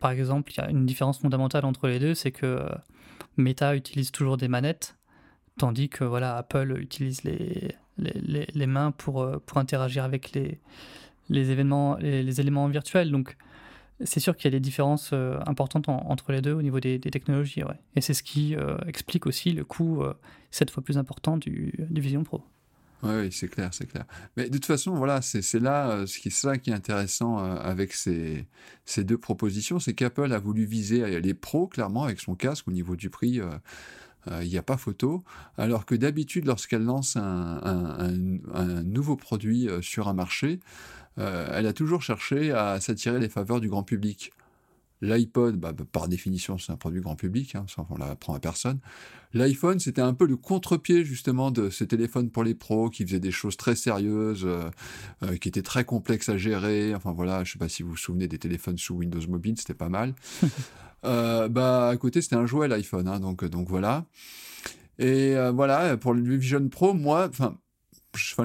par 0.00 0.10
exemple, 0.10 0.52
il 0.52 0.56
y 0.58 0.60
a 0.60 0.70
une 0.70 0.86
différence 0.86 1.18
fondamentale 1.18 1.64
entre 1.64 1.88
les 1.88 1.98
deux, 1.98 2.14
c'est 2.14 2.32
que 2.32 2.66
Meta 3.36 3.76
utilise 3.76 4.12
toujours 4.12 4.36
des 4.36 4.48
manettes 4.48 4.96
Tandis 5.58 5.88
que 5.88 6.02
voilà, 6.02 6.36
Apple 6.36 6.76
utilise 6.80 7.22
les, 7.22 7.76
les, 7.96 8.46
les, 8.52 8.66
mains 8.66 8.90
pour, 8.90 9.22
euh, 9.22 9.40
pour 9.46 9.58
interagir 9.58 10.02
avec 10.02 10.32
les, 10.32 10.58
les 11.28 11.50
événements, 11.52 11.96
les, 11.96 12.40
éléments 12.40 12.66
virtuels. 12.66 13.12
Donc, 13.12 13.36
c'est 14.02 14.18
sûr 14.18 14.36
qu'il 14.36 14.46
y 14.46 14.48
a 14.48 14.58
des 14.58 14.60
différences 14.60 15.10
euh, 15.12 15.38
importantes 15.46 15.88
entre 15.88 16.32
les 16.32 16.40
deux 16.40 16.52
au 16.52 16.62
niveau 16.62 16.80
des, 16.80 16.98
technologies. 16.98 17.62
Ouais. 17.62 17.78
Et 17.94 18.00
c'est 18.00 18.14
ce 18.14 18.24
qui 18.24 18.56
euh, 18.56 18.76
explique 18.88 19.26
aussi 19.26 19.52
le 19.52 19.64
coût 19.64 20.02
sept 20.50 20.70
fois 20.70 20.82
plus 20.82 20.98
important 20.98 21.36
du, 21.36 21.72
du 21.88 22.00
Vision 22.00 22.24
Pro. 22.24 22.42
Oui, 23.04 23.30
c'est 23.30 23.48
clair, 23.48 23.70
c'est 23.72 23.86
clair. 23.86 24.04
Mais 24.36 24.48
de 24.48 24.54
toute 24.54 24.66
façon, 24.66 24.94
voilà, 24.94 25.20
c'est 25.22 25.60
là 25.60 26.06
ce 26.06 26.18
qui, 26.18 26.30
ça 26.30 26.56
qui 26.56 26.70
est 26.70 26.74
intéressant 26.74 27.38
avec 27.38 27.92
ces, 27.92 28.46
deux 28.98 29.18
propositions, 29.18 29.78
c'est 29.78 29.94
qu'Apple 29.94 30.32
a 30.32 30.38
voulu 30.38 30.64
viser 30.64 31.20
les 31.20 31.34
pros, 31.34 31.66
clairement, 31.66 32.04
avec 32.04 32.20
son 32.20 32.34
casque 32.34 32.66
au 32.68 32.72
niveau 32.72 32.96
du 32.96 33.10
prix 33.10 33.40
il 34.26 34.32
euh, 34.32 34.44
n'y 34.44 34.58
a 34.58 34.62
pas 34.62 34.76
photo, 34.76 35.24
alors 35.58 35.84
que 35.86 35.94
d'habitude, 35.94 36.46
lorsqu'elle 36.46 36.84
lance 36.84 37.16
un, 37.16 38.12
nouveau 38.84 39.16
produit 39.16 39.68
euh, 39.68 39.82
sur 39.82 40.08
un 40.08 40.14
marché, 40.14 40.60
euh, 41.18 41.48
elle 41.52 41.66
a 41.66 41.72
toujours 41.72 42.02
cherché 42.02 42.52
à 42.52 42.80
s'attirer 42.80 43.18
les 43.18 43.28
faveurs 43.28 43.60
du 43.60 43.68
grand 43.68 43.82
public. 43.82 44.32
L'iPod, 45.04 45.56
bah, 45.56 45.72
bah, 45.72 45.84
par 45.90 46.08
définition, 46.08 46.58
c'est 46.58 46.72
un 46.72 46.76
produit 46.76 47.00
grand 47.00 47.16
public, 47.16 47.54
hein, 47.54 47.66
ça 47.68 47.86
on 47.90 47.96
l'apprend 47.96 48.34
à 48.34 48.40
personne. 48.40 48.78
L'iPhone, 49.32 49.80
c'était 49.80 50.00
un 50.00 50.14
peu 50.14 50.26
le 50.26 50.36
contre-pied 50.36 51.04
justement 51.04 51.50
de 51.50 51.68
ce 51.68 51.84
téléphone 51.84 52.30
pour 52.30 52.44
les 52.44 52.54
pros 52.54 52.88
qui 52.88 53.04
faisait 53.04 53.20
des 53.20 53.32
choses 53.32 53.56
très 53.56 53.74
sérieuses, 53.74 54.46
qui 55.40 55.48
étaient 55.48 55.62
très 55.62 55.84
complexes 55.84 56.28
à 56.28 56.36
gérer. 56.36 56.94
Enfin 56.94 57.12
voilà, 57.12 57.42
je 57.42 57.50
ne 57.50 57.52
sais 57.54 57.58
pas 57.58 57.68
si 57.68 57.82
vous 57.82 57.90
vous 57.90 57.96
souvenez 57.96 58.28
des 58.28 58.38
téléphones 58.38 58.78
sous 58.78 58.94
Windows 58.94 59.26
Mobile, 59.28 59.56
c'était 59.58 59.74
pas 59.74 59.88
mal. 59.88 60.14
Euh, 61.04 61.48
bah, 61.48 61.88
à 61.88 61.96
côté, 61.96 62.22
c'était 62.22 62.36
un 62.36 62.46
jouet 62.46 62.68
l'iPhone, 62.68 63.08
hein, 63.08 63.20
donc, 63.20 63.44
donc 63.44 63.68
voilà. 63.68 64.06
Et 64.98 65.36
euh, 65.36 65.50
voilà, 65.50 65.96
pour 65.96 66.14
le 66.14 66.36
Vision 66.36 66.66
Pro, 66.68 66.94
moi, 66.94 67.28
enfin, 67.28 67.56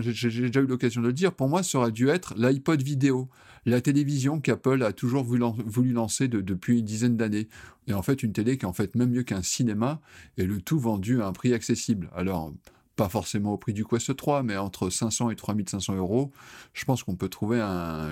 j'ai 0.01 0.11
déjà 0.29 0.61
eu 0.61 0.65
l'occasion 0.65 1.01
de 1.01 1.07
le 1.07 1.13
dire, 1.13 1.33
pour 1.33 1.47
moi, 1.47 1.63
ça 1.63 1.77
aurait 1.77 1.91
dû 1.91 2.09
être 2.09 2.33
l'iPod 2.37 2.81
vidéo, 2.81 3.29
la 3.69 3.81
télévision 3.81 4.39
qu'Apple 4.39 4.83
a 4.83 4.93
toujours 4.93 5.23
voulu, 5.23 5.91
lancer 5.91 6.27
depuis 6.27 6.79
une 6.79 6.85
dizaine 6.85 7.17
d'années. 7.17 7.47
Et 7.87 7.93
en 7.93 8.01
fait, 8.01 8.23
une 8.23 8.33
télé 8.33 8.57
qui 8.57 8.65
est 8.65 8.69
en 8.69 8.73
fait 8.73 8.95
même 8.95 9.09
mieux 9.09 9.23
qu'un 9.23 9.41
cinéma, 9.41 10.01
et 10.37 10.45
le 10.45 10.61
tout 10.61 10.79
vendu 10.79 11.21
à 11.21 11.27
un 11.27 11.33
prix 11.33 11.53
accessible. 11.53 12.09
Alors, 12.15 12.53
pas 12.95 13.07
forcément 13.07 13.53
au 13.53 13.57
prix 13.57 13.71
du 13.71 13.85
Quest 13.85 14.13
3, 14.13 14.43
mais 14.43 14.57
entre 14.57 14.89
500 14.89 15.29
et 15.29 15.35
3500 15.37 15.95
euros, 15.95 16.33
je 16.73 16.83
pense 16.83 17.03
qu'on 17.03 17.15
peut 17.15 17.29
trouver 17.29 17.61
un, 17.61 18.09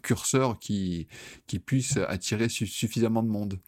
curseur 0.00 0.60
qui, 0.60 1.08
puisse 1.66 1.96
attirer 2.08 2.48
suffisamment 2.48 3.24
de 3.24 3.28
monde. 3.28 3.58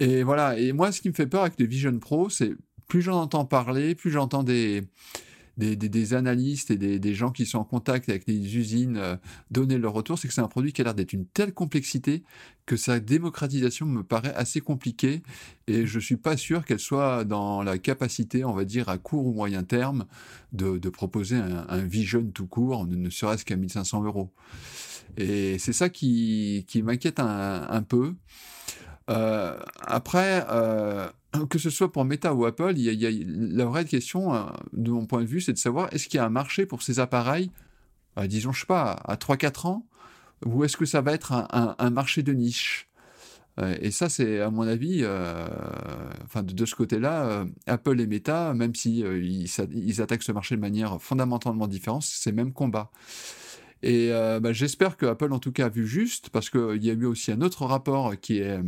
Et 0.00 0.24
voilà, 0.24 0.58
et 0.58 0.72
moi 0.72 0.90
ce 0.90 1.00
qui 1.00 1.08
me 1.08 1.14
fait 1.14 1.28
peur 1.28 1.42
avec 1.42 1.60
le 1.60 1.66
Vision 1.66 1.96
Pro, 2.00 2.30
c'est 2.30 2.52
plus 2.88 3.02
j'en 3.02 3.20
entends 3.20 3.44
parler, 3.44 3.94
plus 3.94 4.10
j'entends 4.10 4.42
des, 4.42 4.82
des, 5.58 6.14
analystes 6.14 6.70
et 6.70 6.76
des, 6.76 7.14
gens 7.14 7.30
qui 7.30 7.44
sont 7.44 7.58
en 7.58 7.64
contact 7.64 8.08
avec 8.08 8.26
les 8.26 8.56
usines 8.56 8.96
euh, 8.96 9.16
donner 9.50 9.76
leur 9.76 9.92
retour, 9.92 10.18
c'est 10.18 10.28
que 10.28 10.34
c'est 10.34 10.40
un 10.40 10.48
produit 10.48 10.72
qui 10.72 10.80
a 10.80 10.84
l'air 10.84 10.94
d'être 10.94 11.12
une 11.12 11.26
telle 11.26 11.52
complexité 11.52 12.22
que 12.64 12.76
sa 12.76 13.00
démocratisation 13.00 13.86
me 13.86 14.02
paraît 14.02 14.34
assez 14.34 14.60
compliquée 14.60 15.22
et 15.66 15.86
je 15.86 15.98
suis 15.98 16.16
pas 16.16 16.36
sûr 16.36 16.64
qu'elle 16.64 16.78
soit 16.78 17.24
dans 17.24 17.62
la 17.62 17.78
capacité, 17.78 18.44
on 18.44 18.52
va 18.52 18.64
dire, 18.64 18.88
à 18.88 18.98
court 18.98 19.26
ou 19.26 19.32
moyen 19.32 19.64
terme, 19.64 20.06
de, 20.52 20.78
proposer 20.88 21.36
un, 21.36 21.84
vision 21.84 22.24
tout 22.32 22.46
court, 22.46 22.86
ne, 22.86 23.10
serait-ce 23.10 23.44
qu'à 23.44 23.56
1500 23.56 24.04
euros. 24.04 24.30
Et 25.16 25.58
c'est 25.58 25.72
ça 25.72 25.88
qui, 25.88 26.64
m'inquiète 26.84 27.20
un, 27.20 27.82
peu. 27.82 28.14
Euh, 29.08 29.58
après, 29.80 30.46
euh, 30.50 31.08
que 31.50 31.58
ce 31.58 31.70
soit 31.70 31.92
pour 31.92 32.04
Meta 32.04 32.34
ou 32.34 32.44
Apple, 32.46 32.74
il 32.76 32.82
y 32.82 33.06
a, 33.06 33.10
la 33.26 33.64
vraie 33.64 33.84
question, 33.84 34.34
euh, 34.34 34.44
de 34.72 34.90
mon 34.90 35.06
point 35.06 35.22
de 35.22 35.26
vue, 35.26 35.40
c'est 35.40 35.52
de 35.52 35.58
savoir 35.58 35.92
est-ce 35.92 36.08
qu'il 36.08 36.18
y 36.18 36.20
a 36.20 36.24
un 36.24 36.30
marché 36.30 36.66
pour 36.66 36.82
ces 36.82 37.00
appareils, 37.00 37.50
euh, 38.18 38.26
disons, 38.26 38.52
je 38.52 38.60
sais 38.60 38.66
pas, 38.66 38.92
à 39.04 39.16
3-4 39.16 39.66
ans, 39.66 39.86
ou 40.44 40.64
est-ce 40.64 40.76
que 40.76 40.86
ça 40.86 41.00
va 41.00 41.12
être 41.12 41.32
un, 41.32 41.90
marché 41.90 42.22
de 42.22 42.32
niche? 42.32 42.88
Euh, 43.58 43.76
Et 43.80 43.90
ça, 43.90 44.08
c'est 44.08 44.40
à 44.40 44.50
mon 44.50 44.62
avis, 44.62 45.04
enfin 46.24 46.42
de, 46.44 46.64
ce 46.64 46.74
côté-là, 46.76 47.44
Apple 47.66 48.00
et 48.00 48.06
Meta, 48.06 48.54
même 48.54 48.74
si 48.74 49.00
ils, 49.00 50.00
attaquent 50.00 50.22
ce 50.22 50.32
marché 50.32 50.54
de 50.54 50.60
manière 50.60 51.02
fondamentalement 51.02 51.66
différente, 51.66 52.04
c'est 52.04 52.30
le 52.30 52.36
même 52.36 52.52
combat. 52.52 52.90
Et 53.82 54.10
bah, 54.10 54.52
j'espère 54.52 54.96
que 54.96 55.06
Apple, 55.06 55.32
en 55.32 55.38
tout 55.38 55.52
cas, 55.52 55.66
a 55.66 55.68
vu 55.68 55.86
juste, 55.86 56.30
parce 56.30 56.50
qu'il 56.50 56.84
y 56.84 56.90
a 56.90 56.94
eu 56.94 57.04
aussi 57.04 57.30
un 57.30 57.40
autre 57.42 57.64
rapport 57.64 58.18
qui 58.18 58.38
est 58.38 58.58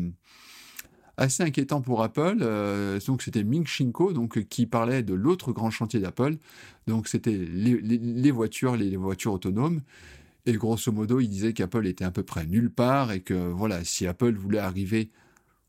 assez 1.20 1.42
inquiétant 1.42 1.80
pour 1.80 2.02
Apple. 2.02 2.38
Euh, 2.40 2.98
donc 3.06 3.22
c'était 3.22 3.44
Ming 3.44 3.66
Shinko, 3.66 4.12
donc 4.12 4.42
qui 4.48 4.66
parlait 4.66 5.02
de 5.02 5.14
l'autre 5.14 5.52
grand 5.52 5.70
chantier 5.70 6.00
d'Apple. 6.00 6.36
Donc 6.86 7.08
c'était 7.08 7.36
les, 7.36 8.30
voitures, 8.30 8.76
les, 8.76 8.96
voitures 8.96 9.34
autonomes. 9.34 9.82
Et 10.46 10.54
grosso 10.54 10.90
modo, 10.90 11.20
il 11.20 11.28
disait 11.28 11.52
qu'Apple 11.52 11.86
était 11.86 12.04
à 12.04 12.10
peu 12.10 12.22
près 12.22 12.46
nulle 12.46 12.70
part 12.70 13.12
et 13.12 13.20
que 13.20 13.34
voilà, 13.34 13.84
si 13.84 14.06
Apple 14.06 14.32
voulait 14.32 14.58
arriver, 14.58 15.10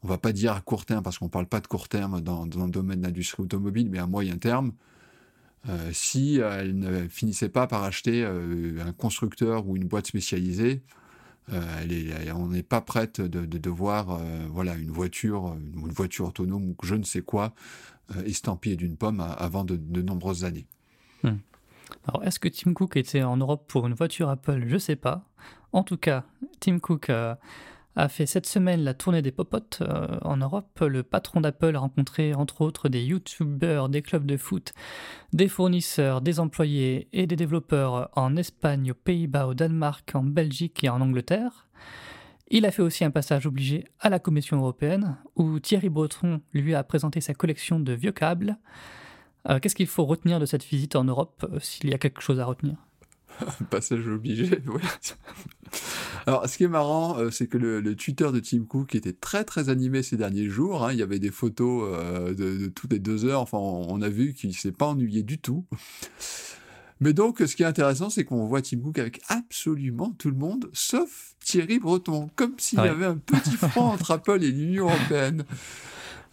on 0.01 0.07
va 0.07 0.17
pas 0.17 0.31
dire 0.31 0.53
à 0.53 0.61
court 0.61 0.85
terme 0.85 1.03
parce 1.03 1.19
qu'on 1.19 1.29
parle 1.29 1.45
pas 1.45 1.59
de 1.59 1.67
court 1.67 1.89
terme 1.89 2.21
dans, 2.21 2.45
le 2.45 2.71
domaine 2.71 3.01
de 3.01 3.05
l'industrie 3.05 3.43
automobile, 3.43 3.89
mais 3.91 3.99
à 3.99 4.07
moyen 4.07 4.37
terme, 4.37 4.71
euh, 5.69 5.91
si 5.93 6.37
elle 6.37 6.77
ne 6.77 7.07
finissait 7.07 7.49
pas 7.49 7.67
par 7.67 7.83
acheter 7.83 8.23
euh, 8.23 8.83
un 8.85 8.93
constructeur 8.93 9.67
ou 9.67 9.75
une 9.75 9.87
boîte 9.87 10.07
spécialisée, 10.07 10.81
euh, 11.51 12.33
on 12.35 12.47
n'est 12.47 12.63
pas 12.63 12.81
prête 12.81 13.19
de, 13.19 13.45
de, 13.45 13.69
voir 13.69 14.11
euh, 14.11 14.47
voilà, 14.49 14.75
une 14.75 14.91
voiture, 14.91 15.55
une 15.73 15.91
voiture 15.91 16.27
autonome 16.27 16.69
ou 16.69 16.75
je 16.83 16.95
ne 16.95 17.03
sais 17.03 17.21
quoi, 17.21 17.53
euh, 18.15 18.23
estampillée 18.23 18.75
d'une 18.75 18.95
pomme 18.95 19.19
avant 19.19 19.65
de, 19.65 20.01
nombreuses 20.01 20.45
années. 20.45 20.67
Hmm. 21.23 21.37
Alors, 22.07 22.23
est-ce 22.23 22.39
que 22.39 22.47
Tim 22.47 22.73
Cook 22.73 22.95
était 22.95 23.23
en 23.23 23.37
Europe 23.37 23.65
pour 23.67 23.85
une 23.85 23.93
voiture 23.93 24.29
Apple? 24.29 24.63
Je 24.67 24.73
ne 24.75 24.79
sais 24.79 24.95
pas. 24.95 25.27
En 25.73 25.83
tout 25.83 25.97
cas, 25.97 26.25
Tim 26.59 26.79
Cook 26.79 27.11
a 27.95 28.07
fait 28.09 28.25
cette 28.25 28.45
semaine 28.45 28.83
la 28.83 28.93
tournée 28.93 29.21
des 29.21 29.31
popotes 29.31 29.79
euh, 29.81 30.17
en 30.21 30.37
Europe. 30.37 30.79
Le 30.81 31.03
patron 31.03 31.41
d'Apple 31.41 31.75
a 31.75 31.79
rencontré 31.79 32.33
entre 32.33 32.61
autres 32.61 32.89
des 32.89 33.03
youtubeurs, 33.03 33.89
des 33.89 34.01
clubs 34.01 34.25
de 34.25 34.37
foot, 34.37 34.73
des 35.33 35.47
fournisseurs, 35.47 36.21
des 36.21 36.39
employés 36.39 37.07
et 37.13 37.27
des 37.27 37.35
développeurs 37.35 38.09
en 38.15 38.35
Espagne, 38.37 38.91
aux 38.91 38.95
Pays-Bas, 38.95 39.47
au 39.47 39.53
Danemark, 39.53 40.11
en 40.15 40.23
Belgique 40.23 40.83
et 40.83 40.89
en 40.89 41.01
Angleterre. 41.01 41.67
Il 42.53 42.65
a 42.65 42.71
fait 42.71 42.81
aussi 42.81 43.05
un 43.05 43.11
passage 43.11 43.45
obligé 43.47 43.85
à 43.99 44.09
la 44.09 44.19
Commission 44.19 44.57
européenne, 44.57 45.17
où 45.37 45.59
Thierry 45.59 45.87
Breton 45.87 46.41
lui 46.53 46.75
a 46.75 46.83
présenté 46.83 47.21
sa 47.21 47.33
collection 47.33 47.79
de 47.79 47.93
vieux 47.93 48.11
câbles. 48.11 48.57
Euh, 49.49 49.59
qu'est-ce 49.59 49.75
qu'il 49.75 49.87
faut 49.87 50.05
retenir 50.05 50.39
de 50.39 50.45
cette 50.45 50.65
visite 50.65 50.97
en 50.97 51.05
Europe, 51.05 51.45
euh, 51.49 51.59
s'il 51.59 51.89
y 51.89 51.93
a 51.93 51.97
quelque 51.97 52.21
chose 52.21 52.39
à 52.41 52.45
retenir? 52.45 52.75
Passage 53.69 54.07
obligé. 54.07 54.49
Alors, 56.27 56.47
ce 56.47 56.57
qui 56.57 56.63
est 56.65 56.69
marrant, 56.69 57.17
euh, 57.17 57.31
c'est 57.31 57.47
que 57.47 57.57
le, 57.57 57.95
Twitter 57.95 58.29
de 58.31 58.39
Tim 58.39 58.65
Cook 58.65 58.95
était 58.95 59.13
très 59.13 59.43
très 59.43 59.69
animé 59.69 60.03
ces 60.03 60.17
derniers 60.17 60.49
jours. 60.49 60.85
Hein. 60.85 60.93
Il 60.93 60.99
y 60.99 61.03
avait 61.03 61.19
des 61.19 61.31
photos 61.31 61.89
euh, 61.93 62.33
de, 62.33 62.67
toutes 62.67 62.91
les 62.91 62.99
deux 62.99 63.25
heures. 63.25 63.41
Enfin, 63.41 63.57
on, 63.57 64.01
a 64.01 64.09
vu 64.09 64.33
qu'il 64.33 64.53
s'est 64.55 64.71
pas 64.71 64.87
ennuyé 64.87 65.23
du 65.23 65.39
tout. 65.39 65.65
Mais 66.99 67.13
donc, 67.13 67.39
ce 67.39 67.55
qui 67.55 67.63
est 67.63 67.67
intéressant, 67.67 68.11
c'est 68.11 68.25
qu'on 68.25 68.45
voit 68.45 68.61
Tim 68.61 68.79
Cook 68.79 68.99
avec 68.99 69.21
absolument 69.27 70.13
tout 70.19 70.29
le 70.29 70.37
monde, 70.37 70.69
sauf 70.73 71.33
Thierry 71.43 71.79
Breton, 71.79 72.29
comme 72.35 72.53
s'il 72.59 72.77
y 72.77 72.83
avait 72.83 73.07
un 73.07 73.17
petit 73.17 73.57
front 73.57 73.85
entre 73.85 74.11
Apple 74.11 74.43
et 74.43 74.51
l'Union 74.51 74.85
européenne. 74.85 75.43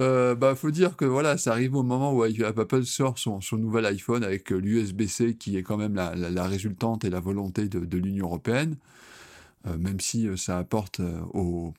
Euh, 0.01 0.35
bah, 0.35 0.55
faut 0.55 0.71
dire 0.71 0.97
que 0.97 1.05
voilà, 1.05 1.39
ça 1.39 1.53
arrive 1.53 1.75
au 1.75 1.83
moment 1.83 2.13
où 2.13 2.23
Apple 2.23 2.85
sort 2.85 3.19
son, 3.19 3.41
son 3.41 3.57
nouvel 3.57 3.85
iPhone 3.87 4.23
avec 4.23 4.51
l'USB-C 4.51 5.35
qui 5.37 5.57
est 5.57 5.63
quand 5.63 5.77
même 5.77 5.95
la, 5.95 6.45
résultante 6.47 7.05
et 7.05 7.11
la 7.11 7.21
volonté 7.21 7.69
de 7.69 7.97
l'Union 7.99 8.27
européenne. 8.27 8.77
Euh, 9.67 9.77
même 9.77 10.01
si 10.01 10.27
euh, 10.27 10.37
ça 10.37 10.59
apporte 10.59 11.01
euh, 11.01 11.21
aux 11.33 11.75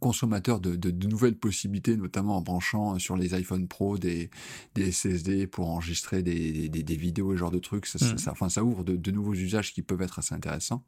consommateurs 0.00 0.60
de, 0.60 0.90
nouvelles 1.06 1.36
possibilités, 1.36 1.96
notamment 1.96 2.36
en 2.36 2.40
branchant 2.40 2.98
sur 2.98 3.16
les 3.16 3.34
iPhone 3.34 3.66
Pro 3.66 3.98
des, 3.98 4.30
SSD 4.76 5.46
pour 5.46 5.70
enregistrer 5.70 6.22
des, 6.22 6.96
vidéos 6.96 7.32
et 7.32 7.36
ce 7.36 7.40
genre 7.40 7.50
de 7.50 7.58
trucs. 7.58 7.86
Ça, 7.86 7.98
mm. 8.04 8.16
enfin, 8.28 8.48
ça 8.48 8.64
ouvre 8.64 8.84
de, 8.84 9.10
nouveaux 9.10 9.34
usages 9.34 9.72
qui 9.72 9.82
peuvent 9.82 10.02
être 10.02 10.18
assez 10.18 10.34
intéressants. 10.34 10.84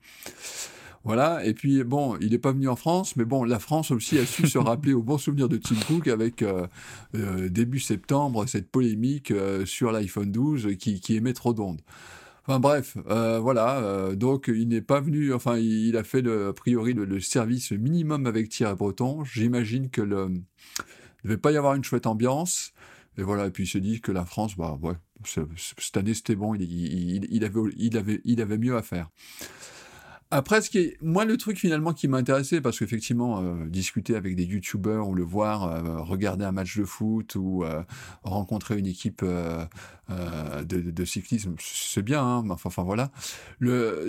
Voilà, 1.05 1.45
et 1.45 1.53
puis 1.53 1.85
bon, 1.85 2.17
il 2.21 2.31
n'est 2.31 2.39
pas 2.39 2.53
venu 2.53 2.67
en 2.67 2.77
France, 2.77 3.15
mais 3.17 3.27
bon, 3.27 3.45
la 3.45 3.59
France 3.59 3.91
aussi 3.91 4.19
a 4.19 4.25
su 4.25 4.47
se 4.47 4.57
rappeler 4.59 4.95
au 4.95 5.03
bon 5.03 5.19
souvenir 5.19 5.51
de 5.51 5.59
Tim 5.59 5.77
Cook 5.87 6.09
avec 6.09 6.43
début 7.13 7.81
septembre 7.81 8.47
cette 8.47 8.71
polémique 8.71 9.33
sur 9.67 9.93
l'iPhone 9.93 10.33
12 10.33 10.77
qui, 10.79 11.01
qui 11.01 11.17
émet 11.17 11.35
trop 11.35 11.53
d'ondes. 11.53 11.83
Enfin 12.47 12.61
bref, 12.61 12.99
euh, 13.09 13.39
voilà. 13.41 13.79
Euh, 13.79 14.15
donc 14.17 14.51
il 14.55 14.69
n'est 14.69 14.83
pas 14.83 15.01
venu. 15.01 15.33
Enfin, 15.33 15.57
il, 15.57 15.97
a 15.97 16.05
fait 16.05 16.21
le, 16.21 16.49
a 16.49 16.53
priori 16.53 16.93
le, 16.93 17.21
service 17.21 17.73
minimum 17.73 18.27
avec 18.27 18.51
Thierry 18.51 18.75
Breton. 18.75 19.25
J'imagine 19.25 19.89
que 19.89 20.03
le 20.03 20.29
ne 20.29 20.41
devait 21.25 21.39
pas 21.39 21.53
y 21.53 21.57
avoir 21.57 21.75
une 21.75 21.85
chouette 21.85 22.07
ambiance. 22.07 22.73
Et 23.17 23.23
voilà. 23.23 23.47
Et 23.47 23.51
puis 23.51 23.65
il 23.65 23.67
se 23.67 23.79
dit 23.79 24.01
que 24.03 24.13
la 24.13 24.27
France, 24.27 24.57
bah 24.59 24.79
ouais, 24.83 24.95
cette 25.25 25.97
année 25.97 26.13
c'était 26.13 26.37
bon. 26.37 26.55
Il, 26.55 27.25
il, 27.31 27.45
avait, 27.45 27.61
il 27.79 27.97
avait, 27.97 28.21
il 28.25 28.43
avait 28.43 28.59
mieux 28.59 28.77
à 28.77 28.83
faire. 28.83 29.09
Après, 30.37 30.61
ce 30.63 30.69
qui 30.69 30.79
est, 30.79 30.99
moi, 31.01 31.25
le 31.25 31.37
truc 31.37 31.57
finalement 31.57 31.93
qui 31.93 32.09
m'a 32.09 32.17
intéressé, 32.17 32.61
parce 32.61 32.81
qu'effectivement, 32.81 33.41
euh, 33.41 33.67
discuter 33.67 34.17
avec 34.17 34.35
des 34.35 34.43
youtubeurs 34.43 35.09
ou 35.09 35.15
le 35.15 35.23
voir, 35.23 35.63
euh, 35.63 36.01
regarder 36.03 36.45
un 36.45 36.51
match 36.51 36.77
de 36.77 36.85
foot 36.85 37.37
ou 37.37 37.63
euh, 37.63 37.85
rencontrer 38.25 38.77
une 38.77 38.87
équipe 38.89 39.25
de, 39.25 41.05
cyclisme, 41.05 41.55
c'est 41.61 42.03
bien, 42.03 42.21
hein, 42.21 42.51
enfin, 42.51 42.67
enfin 42.67 42.83
voilà. 42.83 43.13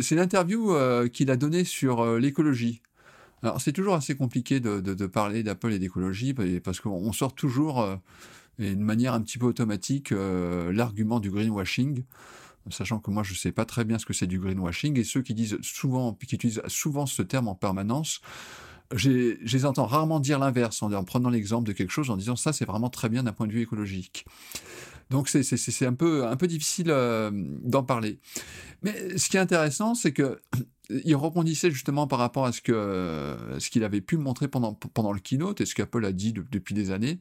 C'est 0.02 0.16
l'interview 0.16 0.74
qu'il 1.14 1.30
a 1.30 1.38
donnée 1.38 1.64
sur 1.64 2.18
l'écologie. 2.18 2.82
Alors, 3.44 3.62
c'est 3.62 3.74
toujours 3.74 3.94
assez 3.94 4.16
compliqué 4.16 4.60
de, 4.60 4.80
de 4.80 5.06
parler 5.06 5.44
d'Apple 5.44 5.74
et 5.74 5.80
d'écologie, 5.80 6.34
parce 6.64 6.80
qu'on 6.80 7.14
sort 7.14 7.36
toujours, 7.36 7.88
d'une 8.58 8.82
manière 8.82 9.14
un 9.14 9.22
petit 9.22 9.38
peu 9.38 9.46
automatique, 9.46 10.10
l'argument 10.10 11.20
du 11.20 11.30
greenwashing 11.30 12.04
sachant 12.70 13.00
que 13.00 13.12
moi 13.12 13.24
je 13.24 13.34
sais 13.34 13.52
pas 13.52 13.66
très 13.66 13.86
bien 13.86 14.00
ce 14.00 14.06
que 14.06 14.14
c'est 14.14 14.28
du 14.28 14.40
greenwashing, 14.40 15.00
et 15.00 15.04
ceux 15.04 15.22
qui 15.22 15.34
disent 15.34 15.58
souvent, 15.62 16.14
qui 16.14 16.36
utilisent 16.36 16.62
souvent 16.68 17.06
ce 17.06 17.22
terme 17.22 17.48
en 17.48 17.56
permanence, 17.56 18.22
je 18.94 19.38
les 19.42 19.66
entends 19.66 19.86
rarement 19.86 20.20
dire 20.20 20.40
l'inverse, 20.40 20.84
en, 20.84 21.04
prenant 21.04 21.30
l'exemple 21.30 21.68
de 21.68 21.74
quelque 21.74 21.92
chose, 21.92 22.10
en 22.10 22.18
disant 22.18 22.36
ça 22.36 22.54
c'est 22.54 22.66
vraiment 22.66 22.90
très 22.90 23.10
bien 23.10 23.24
d'un 23.24 23.34
point 23.34 23.48
de 23.48 23.52
vue 23.52 23.62
écologique. 23.62 24.26
Donc 25.10 25.30
c'est 25.30 25.86
un 25.86 25.94
peu, 25.94 26.26
un 26.26 26.36
peu 26.36 26.48
difficile 26.48 26.88
euh, 26.90 27.30
d'en 27.34 27.84
parler. 27.84 28.20
Mais 28.82 29.18
ce 29.18 29.30
qui 29.30 29.38
est 29.38 29.40
intéressant, 29.40 29.96
c'est 29.96 30.12
que 30.12 30.40
il 30.90 31.16
rebondissait 31.16 31.72
justement 31.72 32.06
par 32.06 32.20
rapport 32.20 32.46
à 32.46 32.52
ce 32.52 32.62
que 32.62 33.36
ce 33.58 33.70
qu'il 33.72 33.84
avait 33.84 34.02
pu 34.02 34.18
montrer 34.18 34.48
pendant 34.48 34.74
pendant 34.74 35.12
le 35.12 35.20
keynote 35.20 35.60
et 35.62 35.66
ce 35.66 35.74
qu'Apple 35.74 36.06
a 36.06 36.12
dit 36.12 36.32
depuis 36.34 36.76
des 36.76 36.92
années, 36.92 37.20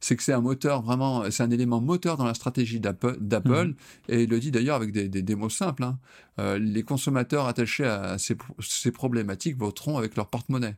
c'est 0.00 0.16
que 0.16 0.22
c'est 0.22 0.34
un 0.34 0.42
moteur 0.42 0.82
vraiment, 0.82 1.30
c'est 1.30 1.42
un 1.42 1.50
élément 1.50 1.80
moteur 1.80 2.18
dans 2.18 2.26
la 2.26 2.34
stratégie 2.34 2.78
d'Apple, 2.78 3.16
mmh. 3.20 3.74
et 4.08 4.24
il 4.24 4.30
le 4.30 4.38
dit 4.38 4.50
d'ailleurs 4.50 4.76
avec 4.76 4.92
des, 4.92 5.08
des, 5.08 5.34
mots 5.34 5.48
simples. 5.48 5.84
Hein. 5.84 5.98
Euh, 6.38 6.58
les 6.58 6.82
consommateurs 6.82 7.46
attachés 7.46 7.86
à 7.86 8.18
ces, 8.18 8.36
ces 8.60 8.92
problématiques 8.92 9.56
voteront 9.56 9.96
avec 9.96 10.14
leur 10.16 10.28
porte-monnaie. 10.28 10.76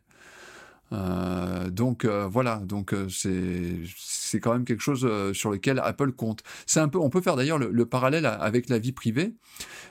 Euh, 0.92 1.68
donc 1.71 2.04
euh, 2.04 2.26
voilà, 2.26 2.57
donc 2.64 2.95
euh, 2.95 3.09
c'est 3.11 4.40
quand 4.40 4.52
même 4.52 4.64
quelque 4.64 4.80
chose 4.80 5.09
sur 5.33 5.50
lequel 5.50 5.80
Apple 5.80 6.12
compte. 6.12 6.42
C'est 6.66 6.80
un 6.80 6.88
peu, 6.88 6.99
on 6.99 7.11
peut 7.11 7.21
faire 7.21 7.37
d'ailleurs 7.37 7.59
le, 7.59 7.87
parallèle 7.87 8.26
avec 8.26 8.68
la 8.68 8.78
vie 8.78 8.92
privée. 8.92 9.35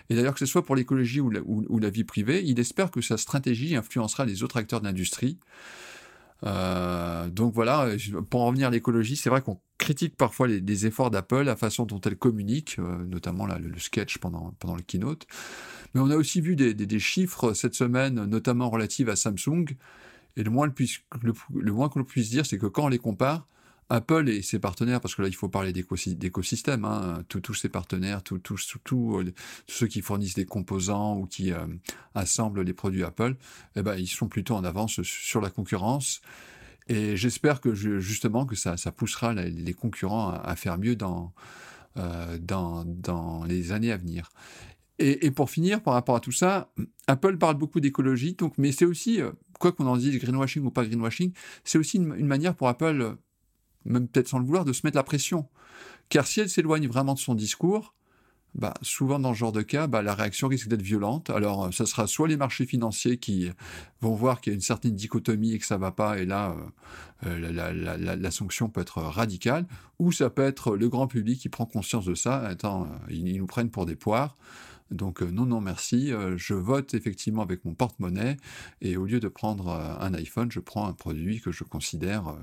Et 0.10 0.16
d'ailleurs 0.16 0.34
que 0.34 0.40
ce 0.40 0.46
soit 0.46 0.64
pour 0.64 0.76
l'écologie 0.76 1.20
ou, 1.20 1.80
la 1.80 1.90
vie 1.90 2.04
privée, 2.04 2.44
il 2.46 2.60
espère 2.60 2.92
que 2.92 3.02
sa 3.02 3.18
stratégie 3.18 3.76
influencera 3.76 4.26
les 4.26 4.44
autres 4.44 4.58
acteurs 4.58 4.80
de 4.82 4.86
l'industrie. 4.86 5.38
donc 6.44 7.54
voilà, 7.54 7.90
pour 8.30 8.42
en 8.42 8.48
revenir 8.48 8.68
à 8.68 8.72
l'écologie, 8.72 9.16
c'est 9.16 9.30
vrai 9.30 9.42
qu'on 9.42 9.60
critique 9.78 10.16
parfois 10.16 10.48
les, 10.48 10.86
efforts 10.86 11.12
d'Apple, 11.12 11.44
la 11.44 11.56
façon 11.56 11.86
dont 11.86 12.00
elle 12.02 12.16
communique, 12.16 12.78
notamment 12.78 13.46
le, 13.46 13.78
sketch 13.80 14.18
pendant, 14.20 14.54
le 14.64 14.82
keynote. 14.82 15.28
Mais 15.94 16.02
on 16.02 16.10
a 16.10 16.16
aussi 16.16 16.42
vu 16.42 16.56
des, 16.56 16.74
des 16.74 17.00
chiffres 17.00 17.54
cette 17.54 17.74
semaine, 17.74 18.26
notamment 18.26 18.70
relatifs 18.70 19.10
à 19.10 19.16
Samsung, 19.16 19.66
et 20.38 20.44
le 20.44 20.52
moins, 20.52 20.68
le, 20.68 21.34
que 21.34 22.00
l'on 22.00 22.06
puisse 22.06 22.30
dire, 22.30 22.46
c'est 22.46 22.58
que 22.58 22.68
quand 22.68 22.86
on 22.86 22.88
les 22.88 23.00
compare, 23.00 23.48
Apple 23.90 24.30
et 24.30 24.42
ses 24.42 24.60
partenaires, 24.60 25.02
parce 25.02 25.16
que 25.16 25.22
là 25.22 25.28
il 25.28 25.36
faut 25.36 25.50
parler 25.50 25.74
d'écosystème, 25.74 26.86
hein, 26.86 27.24
tous 27.28 27.54
ses 27.54 27.70
partenaires, 27.70 28.22
euh, 28.32 28.38
tous 28.38 28.80
ceux 29.68 29.88
qui 29.88 30.02
fournissent 30.02 30.36
des 30.36 30.46
composants 30.46 31.18
ou 31.18 31.26
qui 31.26 31.52
euh, 31.52 31.66
assemblent 32.14 32.62
les 32.62 32.74
produits 32.74 33.04
Apple, 33.04 33.36
eh 33.76 33.82
ben, 33.82 33.96
ils 33.96 34.08
sont 34.08 34.28
plutôt 34.28 34.56
en 34.56 34.64
avance 34.64 35.02
sur 35.02 35.42
la 35.42 35.50
concurrence. 35.50 36.22
Et 36.90 37.18
j'espère 37.18 37.60
que 37.60 37.74
justement 37.74 38.46
que 38.46 38.56
ça, 38.56 38.76
poussera 38.96 39.34
les 39.34 39.74
concurrents 39.74 40.30
à, 40.30 40.56
faire 40.56 40.78
mieux 40.78 40.96
dans, 40.96 41.34
euh, 41.98 42.38
dans, 42.40 43.44
les 43.46 43.74
années 43.74 43.92
à 43.92 43.98
venir. 43.98 44.30
Et, 45.00 45.30
pour 45.32 45.50
finir, 45.50 45.84
par 45.84 45.94
rapport 45.94 46.16
à 46.16 46.20
tout 46.22 46.32
ça, 46.32 46.72
Apple 47.08 47.38
parle 47.38 47.56
beaucoup 47.56 47.82
d'écologie, 47.82 48.34
donc, 48.34 48.58
mais 48.58 48.72
c'est 48.72 48.86
aussi, 48.86 49.22
quoi 49.58 49.72
qu'on 49.72 49.88
en 49.88 49.98
dise, 49.98 50.18
greenwashing 50.20 50.64
ou 50.64 50.72
pas 50.72 50.86
greenwashing, 50.86 51.32
c'est 51.64 51.78
aussi 51.78 51.98
une, 51.98 52.26
manière 52.26 52.56
pour 52.56 52.68
Apple, 52.68 53.02
euh, 53.02 53.16
même 53.86 54.08
peut-être 54.08 54.28
sans 54.28 54.40
le 54.40 54.46
vouloir, 54.46 54.66
de 54.66 54.74
se 54.74 54.82
mettre 54.86 54.98
la 54.98 55.04
pression. 55.04 55.48
Car 56.10 56.26
si 56.28 56.40
elle 56.40 56.50
s'éloigne 56.50 56.88
vraiment 56.88 57.14
de 57.14 57.20
son 57.20 57.36
discours, 57.36 57.94
bah, 58.56 58.74
souvent 58.82 59.20
dans 59.20 59.34
ce 59.34 59.40
genre 59.40 59.52
de 59.52 59.62
cas, 59.62 59.88
bah, 59.88 60.02
la 60.02 60.16
réaction 60.16 60.48
risque 60.48 60.68
d'être 60.68 60.82
violente. 60.82 61.30
Alors, 61.30 61.66
euh, 61.66 61.72
ça 61.72 61.86
sera 61.86 62.08
soit 62.08 62.28
les 62.28 62.38
marchés 62.38 62.66
financiers 62.66 63.18
qui 63.18 63.52
vont 64.02 64.16
voir 64.16 64.42
qu'il 64.42 64.52
y 64.52 64.54
a 64.54 64.56
une 64.56 64.62
certaine 64.62 64.96
dichotomie 64.96 65.54
et 65.54 65.60
que 65.60 65.66
ça 65.66 65.78
va 65.78 65.92
pas, 65.92 66.18
et 66.18 66.26
là, 66.26 66.56
la, 67.24 68.32
sanction 68.32 68.70
peut 68.70 68.82
être 68.82 69.02
radicale, 69.02 69.68
ou 70.00 70.12
ça 70.12 70.30
peut 70.30 70.44
être 70.44 70.76
le 70.76 70.90
grand 70.90 71.08
public 71.08 71.40
qui 71.40 71.50
prend 71.50 71.66
conscience 71.66 72.06
de 72.06 72.16
ça. 72.16 72.40
Attends, 72.40 72.88
ils 73.10 73.38
nous 73.38 73.48
prennent 73.48 73.70
pour 73.70 73.86
des 73.86 73.96
poires. 73.96 74.38
Donc 74.92 75.22
euh, 75.22 75.30
non, 75.30 75.46
non, 75.46 75.62
merci. 75.62 76.12
Euh, 76.12 76.38
je 76.38 76.54
vote 76.54 76.94
effectivement 76.94 77.42
avec 77.42 77.66
mon 77.66 77.74
porte-monnaie 77.74 78.38
et 78.82 78.98
au 78.98 79.06
lieu 79.06 79.20
de 79.20 79.28
prendre 79.28 79.68
euh, 79.68 79.96
un 80.00 80.14
iPhone, 80.14 80.52
je 80.52 80.60
prends 80.60 80.88
un 80.88 80.94
produit 80.94 81.42
que 81.42 81.52
je 81.52 81.64
considère 81.64 82.36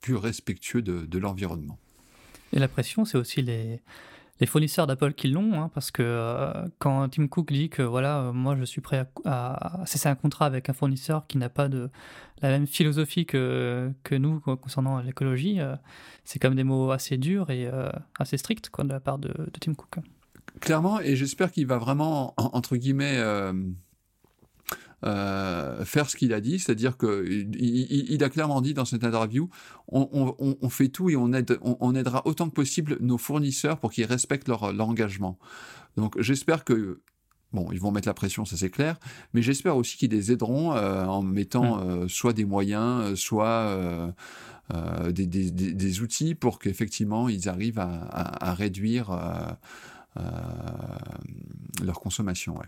plus 0.00 0.16
respectueux 0.16 0.82
de, 0.82 1.18
l'environnement. 1.18 1.78
Et 2.52 2.58
la 2.58 2.68
pression, 2.68 3.04
c'est 3.04 3.18
aussi 3.18 3.42
les, 3.42 3.80
fournisseurs 4.46 4.88
d'Apple 4.88 5.12
qui 5.12 5.28
l'ont, 5.28 5.62
hein, 5.62 5.70
parce 5.72 5.92
que 5.92 6.52
quand 6.80 7.08
Tim 7.10 7.28
Cook 7.28 7.52
dit 7.52 7.68
que 7.68 7.82
voilà, 7.82 8.32
moi 8.34 8.56
je 8.56 8.64
suis 8.64 8.80
prêt 8.80 9.06
à, 9.24 9.80
cesser 9.86 10.08
un 10.08 10.16
contrat 10.16 10.46
avec 10.46 10.68
un 10.68 10.72
fournisseur 10.72 11.28
qui 11.28 11.38
n'a 11.38 11.48
pas 11.48 11.68
la 11.68 12.48
même 12.48 12.66
philosophie 12.66 13.24
que, 13.24 13.92
nous 14.10 14.40
concernant 14.40 15.00
l'écologie, 15.00 15.60
c'est 16.24 16.40
quand 16.40 16.48
même 16.48 16.56
des 16.56 16.64
mots 16.64 16.90
assez 16.90 17.18
durs 17.18 17.50
et 17.50 17.70
assez 18.18 18.36
stricts 18.36 18.68
de 18.76 18.88
la 18.88 18.98
part 18.98 19.18
de 19.18 19.32
Tim 19.60 19.74
Cook 19.74 19.98
clairement, 20.60 21.00
et 21.00 21.16
j'espère 21.16 21.50
qu'il 21.52 21.66
va 21.66 21.78
vraiment, 21.78 22.34
entre 22.36 22.76
guillemets, 22.76 23.16
euh, 23.16 23.52
euh, 25.04 25.84
faire 25.84 26.08
ce 26.08 26.16
qu'il 26.16 26.32
a 26.32 26.40
dit, 26.40 26.58
c'est-à-dire 26.58 26.96
qu'il 26.96 27.56
il, 27.58 28.24
a 28.24 28.28
clairement 28.28 28.60
dit 28.60 28.74
dans 28.74 28.84
cette 28.84 29.04
interview, 29.04 29.48
on, 29.88 30.68
fait 30.68 30.88
tout 30.88 31.10
et 31.10 31.16
on, 31.16 31.32
aide, 31.32 31.58
on, 31.62 31.94
aidera 31.94 32.22
autant 32.26 32.48
que 32.48 32.54
possible 32.54 32.96
nos 33.00 33.18
fournisseurs 33.18 33.78
pour 33.78 33.90
qu'ils 33.90 34.06
respectent 34.06 34.48
leur, 34.48 34.62
engagement. 34.62 35.38
Donc 35.96 36.20
j'espère 36.20 36.64
que 36.64 37.00
Bon, 37.52 37.70
ils 37.70 37.78
vont 37.78 37.92
mettre 37.92 38.08
la 38.08 38.14
pression, 38.14 38.46
ça 38.46 38.56
c'est 38.56 38.70
clair, 38.70 38.98
mais 39.34 39.42
j'espère 39.42 39.76
aussi 39.76 39.98
qu'ils 39.98 40.10
les 40.10 40.32
aideront 40.32 40.72
euh, 40.72 41.04
en 41.04 41.20
mettant 41.20 41.84
mmh. 41.84 42.08
soit 42.08 42.32
des 42.32 42.46
moyens, 42.46 43.14
soit 43.16 44.14
des, 45.10 46.00
outils 46.00 46.34
pour 46.34 46.58
qu'effectivement 46.58 47.28
ils 47.28 47.50
arrivent 47.50 47.78
à 47.78 48.54
réduire 48.54 49.10
leur 50.16 52.00
consommation. 52.00 52.58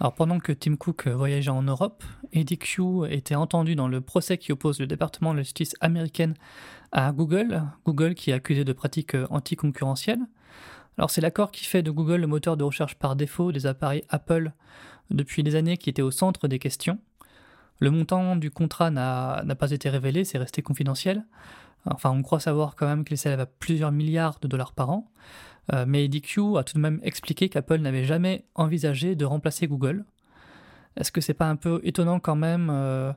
Alors 0.00 0.14
pendant 0.14 0.40
que 0.40 0.52
Tim 0.52 0.76
Cook 0.76 1.06
voyageait 1.06 1.50
en 1.50 1.62
Europe, 1.62 2.02
Eddie 2.32 2.58
Q 2.58 3.06
était 3.08 3.36
entendu 3.36 3.76
dans 3.76 3.86
le 3.86 4.00
procès 4.00 4.36
qui 4.38 4.50
oppose 4.50 4.80
le 4.80 4.86
département 4.86 5.32
de 5.32 5.36
la 5.38 5.42
justice 5.44 5.74
américaine 5.80 6.34
à 6.90 7.12
Google, 7.12 7.62
Google 7.84 8.14
qui 8.14 8.30
est 8.30 8.34
accusé 8.34 8.64
de 8.64 8.72
pratiques 8.72 9.16
anticoncurrentielles. 9.30 10.22
Alors 10.98 11.10
c'est 11.10 11.20
l'accord 11.20 11.52
qui 11.52 11.64
fait 11.64 11.82
de 11.82 11.90
Google 11.90 12.16
le 12.16 12.26
moteur 12.26 12.56
de 12.56 12.64
recherche 12.64 12.96
par 12.96 13.14
défaut 13.14 13.52
des 13.52 13.66
appareils 13.66 14.02
Apple 14.08 14.52
depuis 15.10 15.42
des 15.42 15.54
années 15.54 15.76
qui 15.76 15.88
était 15.88 16.02
au 16.02 16.10
centre 16.10 16.48
des 16.48 16.58
questions. 16.58 16.98
Le 17.78 17.90
montant 17.90 18.36
du 18.36 18.50
contrat 18.50 18.90
n'a 18.90 19.56
pas 19.58 19.70
été 19.70 19.88
révélé, 19.88 20.24
c'est 20.24 20.38
resté 20.38 20.62
confidentiel. 20.62 21.24
Enfin, 21.86 22.10
on 22.10 22.22
croit 22.22 22.40
savoir 22.40 22.76
quand 22.76 22.86
même 22.86 23.04
qu'il 23.04 23.18
s'élève 23.18 23.40
à 23.40 23.46
plusieurs 23.46 23.92
milliards 23.92 24.38
de 24.40 24.48
dollars 24.48 24.72
par 24.72 24.90
an. 24.90 25.10
Euh, 25.72 25.84
mais 25.86 26.04
EDQ 26.04 26.58
a 26.58 26.64
tout 26.64 26.74
de 26.74 26.80
même 26.80 27.00
expliqué 27.02 27.48
qu'Apple 27.48 27.78
n'avait 27.78 28.04
jamais 28.04 28.44
envisagé 28.54 29.14
de 29.14 29.24
remplacer 29.24 29.66
Google. 29.68 30.04
Est-ce 30.96 31.12
que 31.12 31.20
c'est 31.20 31.34
pas 31.34 31.48
un 31.48 31.56
peu 31.56 31.80
étonnant 31.84 32.20
quand 32.20 32.36
même 32.36 32.68
euh, 32.70 33.12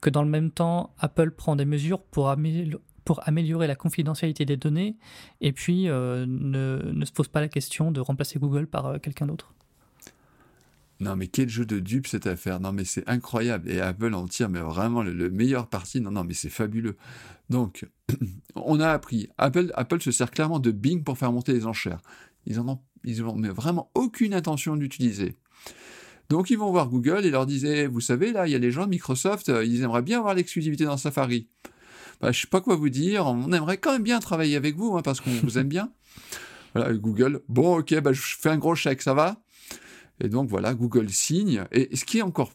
que 0.00 0.10
dans 0.10 0.22
le 0.22 0.28
même 0.28 0.50
temps, 0.50 0.94
Apple 0.98 1.30
prend 1.30 1.56
des 1.56 1.64
mesures 1.64 2.02
pour, 2.02 2.28
améliorer 2.30 3.66
la 3.66 3.76
confidentialité 3.76 4.44
des 4.44 4.56
données 4.56 4.96
et 5.40 5.52
puis 5.52 5.88
euh, 5.88 6.26
ne, 6.28 7.04
se 7.04 7.12
pose 7.12 7.28
pas 7.28 7.40
la 7.40 7.48
question 7.48 7.92
de 7.92 8.00
remplacer 8.00 8.38
Google 8.38 8.66
par 8.66 9.00
quelqu'un 9.00 9.26
d'autre? 9.26 9.52
Non, 11.00 11.16
mais 11.16 11.28
quel 11.28 11.48
jeu 11.48 11.64
de 11.64 11.78
dupe 11.78 12.06
cette 12.06 12.26
affaire. 12.26 12.60
Non, 12.60 12.72
mais 12.72 12.84
c'est 12.84 13.08
incroyable. 13.08 13.70
Et 13.70 13.80
Apple 13.80 14.12
en 14.12 14.28
tire, 14.28 14.50
mais 14.50 14.60
vraiment 14.60 15.02
le, 15.02 15.30
meilleur 15.30 15.66
parti. 15.66 16.00
Non, 16.00 16.10
non, 16.10 16.24
mais 16.24 16.34
c'est 16.34 16.50
fabuleux. 16.50 16.96
Donc, 17.48 17.86
on 18.54 18.80
a 18.80 18.90
appris. 18.90 19.28
Apple, 19.38 19.72
Apple 19.74 20.02
se 20.02 20.10
sert 20.10 20.30
clairement 20.30 20.58
de 20.58 20.70
Bing 20.70 21.02
pour 21.02 21.16
faire 21.16 21.32
monter 21.32 21.54
les 21.54 21.64
enchères. 21.64 22.02
Ils 22.46 22.60
en 22.60 22.68
ont, 22.68 22.80
vraiment 23.54 23.90
aucune 23.94 24.34
intention 24.34 24.76
d'utiliser. 24.76 25.36
Donc, 26.28 26.50
ils 26.50 26.58
vont 26.58 26.70
voir 26.70 26.88
Google 26.88 27.24
et 27.24 27.30
leur 27.30 27.46
disaient, 27.46 27.86
vous 27.86 28.00
savez, 28.00 28.32
là, 28.32 28.46
il 28.46 28.52
y 28.52 28.54
a 28.54 28.58
les 28.58 28.70
gens 28.70 28.84
de 28.84 28.90
Microsoft, 28.90 29.48
euh, 29.48 29.64
ils 29.64 29.82
aimeraient 29.82 30.02
bien 30.02 30.18
avoir 30.18 30.34
l'exclusivité 30.34 30.84
dans 30.84 30.98
Safari. 30.98 31.48
Bah, 32.20 32.30
je 32.30 32.42
sais 32.42 32.46
pas 32.46 32.60
quoi 32.60 32.76
vous 32.76 32.90
dire. 32.90 33.26
On 33.26 33.50
aimerait 33.52 33.78
quand 33.78 33.92
même 33.92 34.02
bien 34.02 34.20
travailler 34.20 34.54
avec 34.54 34.76
vous, 34.76 34.96
hein, 34.96 35.02
parce 35.02 35.20
qu'on 35.22 35.30
vous 35.30 35.58
aime 35.58 35.68
bien. 35.68 35.90
Voilà, 36.72 36.94
Google. 36.94 37.40
Bon, 37.48 37.80
ok, 37.80 37.98
bah, 38.00 38.12
je 38.12 38.20
fais 38.20 38.48
un 38.48 38.56
gros 38.56 38.76
chèque, 38.76 39.02
ça 39.02 39.12
va 39.12 39.42
et 40.20 40.28
donc 40.28 40.48
voilà, 40.48 40.74
Google 40.74 41.10
signe. 41.10 41.64
Et 41.72 41.96
ce 41.96 42.04
qui 42.04 42.18
est 42.18 42.22
encore 42.22 42.52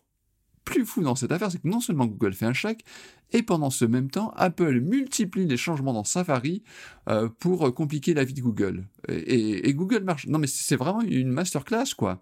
plus 0.66 0.86
fou 0.86 1.04
dans 1.04 1.16
cette 1.16 1.32
affaire, 1.32 1.52
c'est 1.52 1.62
que 1.62 1.68
non 1.68 1.80
seulement 1.80 2.08
Google 2.08 2.34
fait 2.34 2.46
un 2.46 2.54
chèque, 2.54 2.84
et 3.32 3.44
pendant 3.44 3.70
ce 3.70 3.86
même 3.86 4.10
temps, 4.10 4.32
Apple 4.36 4.82
multiplie 4.82 5.46
les 5.46 5.58
changements 5.58 5.94
dans 5.94 6.04
Safari 6.04 6.64
euh, 7.10 7.30
pour 7.40 7.74
compliquer 7.74 8.14
la 8.14 8.24
vie 8.24 8.34
de 8.34 8.42
Google. 8.42 8.88
Et, 9.08 9.74
Google 9.74 10.04
marche. 10.04 10.28
Non 10.28 10.40
mais 10.40 10.48
c'est 10.48 10.76
vraiment 10.76 11.02
une 11.02 11.30
masterclass, 11.30 11.94
quoi. 11.98 12.22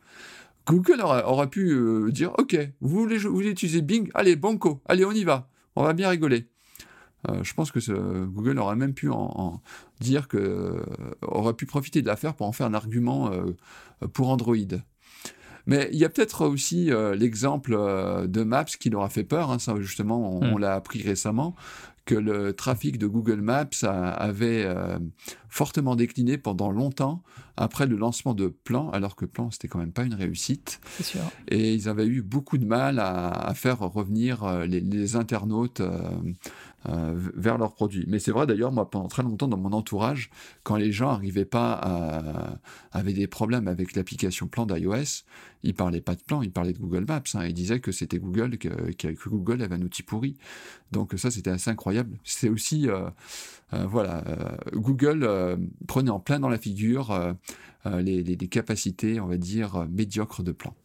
Google 0.66 1.02
aurait, 1.02 1.50
pu 1.50 1.72
euh, 1.72 2.10
dire, 2.10 2.32
ok, 2.38 2.58
vous 2.80 3.02
voulez, 3.02 3.18
vous 3.18 3.34
voulez 3.34 3.50
utiliser 3.50 3.82
Bing, 3.82 4.10
allez, 4.14 4.38
banco, 4.38 4.82
allez, 4.86 5.04
on 5.04 5.12
y 5.12 5.26
va, 5.26 5.50
on 5.76 5.84
va 5.84 5.94
bien 5.94 6.08
rigoler. 6.08 6.48
Euh, 7.30 7.44
je 7.44 7.54
pense 7.54 7.72
que 7.72 7.80
Google 8.26 8.60
aurait 8.60 8.78
même 8.78 8.94
pu 8.94 9.10
en, 9.10 9.62
dire 10.00 10.28
que 10.28 10.82
aurait 11.22 11.54
pu 11.54 11.66
profiter 11.66 12.02
de 12.02 12.08
l'affaire 12.08 12.34
pour 12.34 12.48
en 12.48 12.54
faire 12.54 12.68
un 12.68 12.74
argument 12.74 13.32
pour 14.14 14.30
Android. 14.30 14.56
Mais 15.66 15.90
il 15.92 15.98
y 15.98 16.06
a 16.06 16.10
peut-être 16.10 16.46
aussi 16.46 16.92
euh, 16.92 17.16
l'exemple 17.16 17.74
euh, 17.74 18.28
de 18.28 18.44
Maps 18.44 18.66
qui 18.66 18.90
leur 18.90 19.04
a 19.04 19.10
fait 19.10 19.24
peur. 19.24 19.52
Hein, 19.52 19.60
ça, 19.60 19.76
justement, 19.80 20.38
on, 20.40 20.56
hmm. 20.56 20.60
l'a 20.60 20.76
appris 20.76 21.02
récemment 21.02 21.56
que 22.06 22.16
le 22.16 22.54
trafic 22.54 22.98
de 22.98 23.08
Google 23.08 23.40
Maps 23.40 23.70
avait 23.84 24.66
euh, 24.66 25.00
fortement 25.54 25.96
décliné 25.96 26.40
pendant 26.40 26.72
longtemps 26.72 27.22
après 27.58 27.86
le 27.86 27.96
lancement 27.96 28.34
de 28.34 28.48
Plan, 28.48 28.90
alors 28.90 29.16
que 29.16 29.26
Plan, 29.26 29.52
c'était 29.52 29.68
quand 29.68 29.78
même 29.78 29.92
pas 29.92 30.04
une 30.04 30.16
réussite. 30.16 30.82
Sûr. 31.00 31.22
Et 31.48 31.76
ils 31.76 31.88
avaient 31.88 32.08
eu 32.08 32.24
beaucoup 32.24 32.58
de 32.58 32.66
mal 32.66 32.98
à, 32.98 33.54
faire 33.54 33.78
revenir 33.78 34.66
les, 34.66 34.80
les 34.80 35.16
internautes 35.16 35.82
euh, 36.90 37.14
vers 37.16 37.58
leurs 37.58 37.74
produits. 37.74 38.04
Mais 38.10 38.20
c'est 38.20 38.32
vrai 38.32 38.46
d'ailleurs, 38.46 38.74
moi, 38.74 38.90
pendant 38.90 39.08
très 39.08 39.24
longtemps 39.24 39.48
dans 39.48 39.58
mon 39.58 39.72
entourage, 39.72 40.30
quand 40.64 40.76
les 40.76 40.92
gens 40.92 41.14
n'arrivaient 41.14 41.46
pas 41.46 41.80
à, 41.82 42.58
avaient 42.92 43.14
des 43.14 43.28
problèmes 43.28 43.70
avec 43.70 43.96
l'application 43.96 44.48
plan 44.48 44.66
d'iOS, 44.66 45.24
ils 45.64 45.74
parlaient 45.74 46.02
pas 46.02 46.16
de 46.16 46.22
plan, 46.22 46.42
ils 46.42 46.52
parlaient 46.52 46.74
de 46.74 46.80
Google 46.80 47.06
Maps. 47.08 47.24
Hein, 47.36 47.46
ils 47.46 47.54
disaient 47.54 47.80
que 47.80 47.94
c'était 47.94 48.20
Google, 48.20 48.58
que, 48.58 48.92
que, 48.92 49.30
Google 49.30 49.62
avait 49.62 49.76
un 49.76 49.82
outil 49.82 50.04
pourri. 50.04 50.36
Donc 50.92 51.14
ça, 51.16 51.32
c'était 51.32 51.52
assez 51.52 51.70
incroyable. 51.70 52.18
C'est 52.26 52.50
aussi, 52.50 52.90
euh, 52.90 53.06
euh, 53.06 53.10
voilà, 53.88 54.24
Google 54.74 55.58
prenait 55.88 56.12
en 56.12 56.20
plein 56.20 56.40
dans 56.40 56.50
la 56.50 56.58
figure 56.58 57.36
les, 57.86 58.24
les, 58.24 58.48
capacités, 58.48 59.20
on 59.20 59.28
va 59.28 59.38
dire, 59.38 59.88
médiocres 59.90 60.44
de 60.44 60.52
plan. 60.52 60.76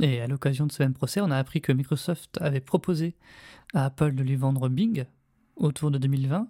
Et 0.00 0.20
à 0.20 0.26
l'occasion 0.26 0.66
de 0.66 0.72
ce 0.72 0.82
même 0.82 0.94
procès, 0.94 1.20
on 1.20 1.30
a 1.30 1.36
appris 1.36 1.60
que 1.60 1.72
Microsoft 1.72 2.38
avait 2.40 2.60
proposé 2.60 3.14
à 3.74 3.86
Apple 3.86 4.14
de 4.14 4.22
lui 4.22 4.36
vendre 4.36 4.68
Bing 4.68 5.04
autour 5.56 5.90
de 5.90 5.98
2020. 5.98 6.48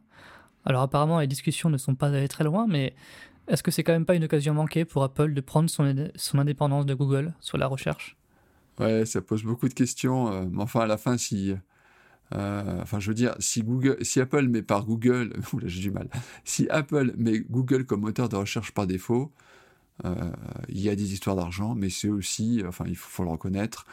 Alors 0.65 0.83
apparemment, 0.83 1.21
les 1.21 1.27
discussions 1.27 1.69
ne 1.69 1.77
sont 1.77 1.95
pas 1.95 2.09
allées 2.09 2.29
très 2.29 2.45
loin, 2.45 2.67
mais 2.67 2.95
est-ce 3.49 3.63
que 3.63 3.71
c'est 3.71 3.83
quand 3.83 3.93
même 3.93 4.07
pas 4.07 4.15
une 4.15 4.25
occasion 4.25 4.55
manquée 4.55 4.85
pour 4.85 5.03
Apple 5.03 5.35
de 5.35 5.41
prendre 5.41 5.69
son, 5.69 6.09
son 6.15 6.39
indépendance 6.39 6.87
de 6.87 6.95
Google 6.95 7.35
sur 7.41 7.59
la 7.59 7.67
recherche? 7.67 8.17
Ouais, 8.81 9.05
ça 9.05 9.21
pose 9.21 9.45
beaucoup 9.45 9.69
de 9.69 9.75
questions. 9.75 10.33
Euh, 10.33 10.47
mais 10.51 10.63
enfin, 10.63 10.81
à 10.81 10.87
la 10.87 10.97
fin, 10.97 11.17
si. 11.19 11.55
Euh, 12.35 12.81
enfin, 12.83 13.01
je 13.01 13.09
veux 13.09 13.15
dire, 13.15 13.35
si, 13.39 13.65
Apple 14.21 14.49
met 14.49 14.63
par 14.63 14.85
Google. 14.85 15.33
Oula, 15.53 15.69
j'ai 15.69 15.81
du 15.81 15.91
mal. 15.91 16.09
Si 16.45 16.69
Apple 16.69 17.15
met 17.17 17.41
Google 17.41 17.85
comme 17.85 18.01
moteur 18.01 18.29
de 18.29 18.37
recherche 18.37 18.73
par 18.73 18.87
défaut, 18.87 19.33
euh, 20.05 20.33
il 20.69 20.81
y 20.81 20.89
a 20.89 20.97
des 20.97 21.13
histoires 21.13 21.37
d'argent, 21.37 21.75
mais 21.75 21.91
c'est 21.91 22.09
aussi. 22.09 22.63
Enfin, 22.67 22.85
il 22.89 22.97
faut, 22.97 23.25
le 23.25 23.31
reconnaître. 23.31 23.87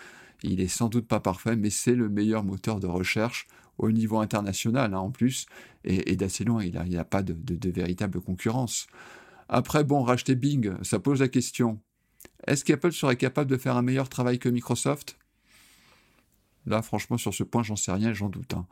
Il 0.43 0.59
est 0.59 0.67
sans 0.67 0.89
doute 0.89 1.07
pas 1.07 1.19
parfait, 1.19 1.55
mais 1.55 1.69
c'est 1.69 1.95
le 1.95 2.09
meilleur 2.09 2.43
moteur 2.43 2.79
de 2.79 2.87
recherche 2.87 3.47
au 3.77 3.91
niveau 3.91 4.19
international, 4.19 4.93
hein, 4.93 4.99
en 4.99 5.11
plus, 5.11 5.45
et, 5.83 6.15
d'assez 6.15 6.43
loin. 6.43 6.63
Il 6.63 6.79
n'y 6.87 6.97
a, 6.97 7.05
pas 7.05 7.23
de 7.23 7.69
véritable 7.69 8.21
concurrence. 8.21 8.87
Après, 9.49 9.83
bon, 9.83 10.01
racheter 10.01 10.35
Bing, 10.35 10.73
ça 10.81 10.99
pose 10.99 11.19
la 11.19 11.27
question. 11.27 11.79
Est-ce 12.47 12.63
qu'Apple 12.65 12.91
serait 12.91 13.17
capable 13.17 13.49
de 13.49 13.57
faire 13.57 13.75
un 13.75 13.81
meilleur 13.81 14.09
travail 14.09 14.39
que 14.39 14.49
Microsoft? 14.49 15.17
Là, 16.65 16.81
franchement, 16.81 17.17
sur 17.17 17.33
ce 17.33 17.43
point, 17.43 17.63
j'en 17.63 17.75
sais 17.75 17.91
rien, 17.91 18.13
j'en 18.13 18.29
doute. 18.29 18.53
Hein. 18.53 18.65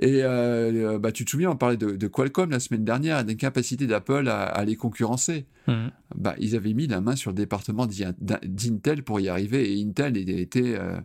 Et 0.00 0.24
euh, 0.24 0.98
bah, 0.98 1.12
tu 1.12 1.24
te 1.24 1.30
souviens, 1.30 1.50
on 1.50 1.56
parlait 1.56 1.76
de, 1.76 2.06
Qualcomm 2.08 2.50
la 2.50 2.58
semaine 2.58 2.84
dernière, 2.84 3.24
d'incapacité 3.24 3.86
d'Apple 3.86 4.28
à, 4.28 4.64
les 4.64 4.74
concurrencer. 4.74 5.46
Mmh. 5.68 5.86
Bah, 6.16 6.34
ils 6.38 6.56
avaient 6.56 6.72
mis 6.72 6.86
la 6.88 7.00
main 7.00 7.14
sur 7.14 7.30
le 7.30 7.36
département 7.36 7.86
d'Intel 7.86 9.04
pour 9.04 9.20
y 9.20 9.28
arriver, 9.28 9.72
et 9.72 9.82
Intel 9.82 10.16
était 10.16 10.74
euh, 10.76 10.98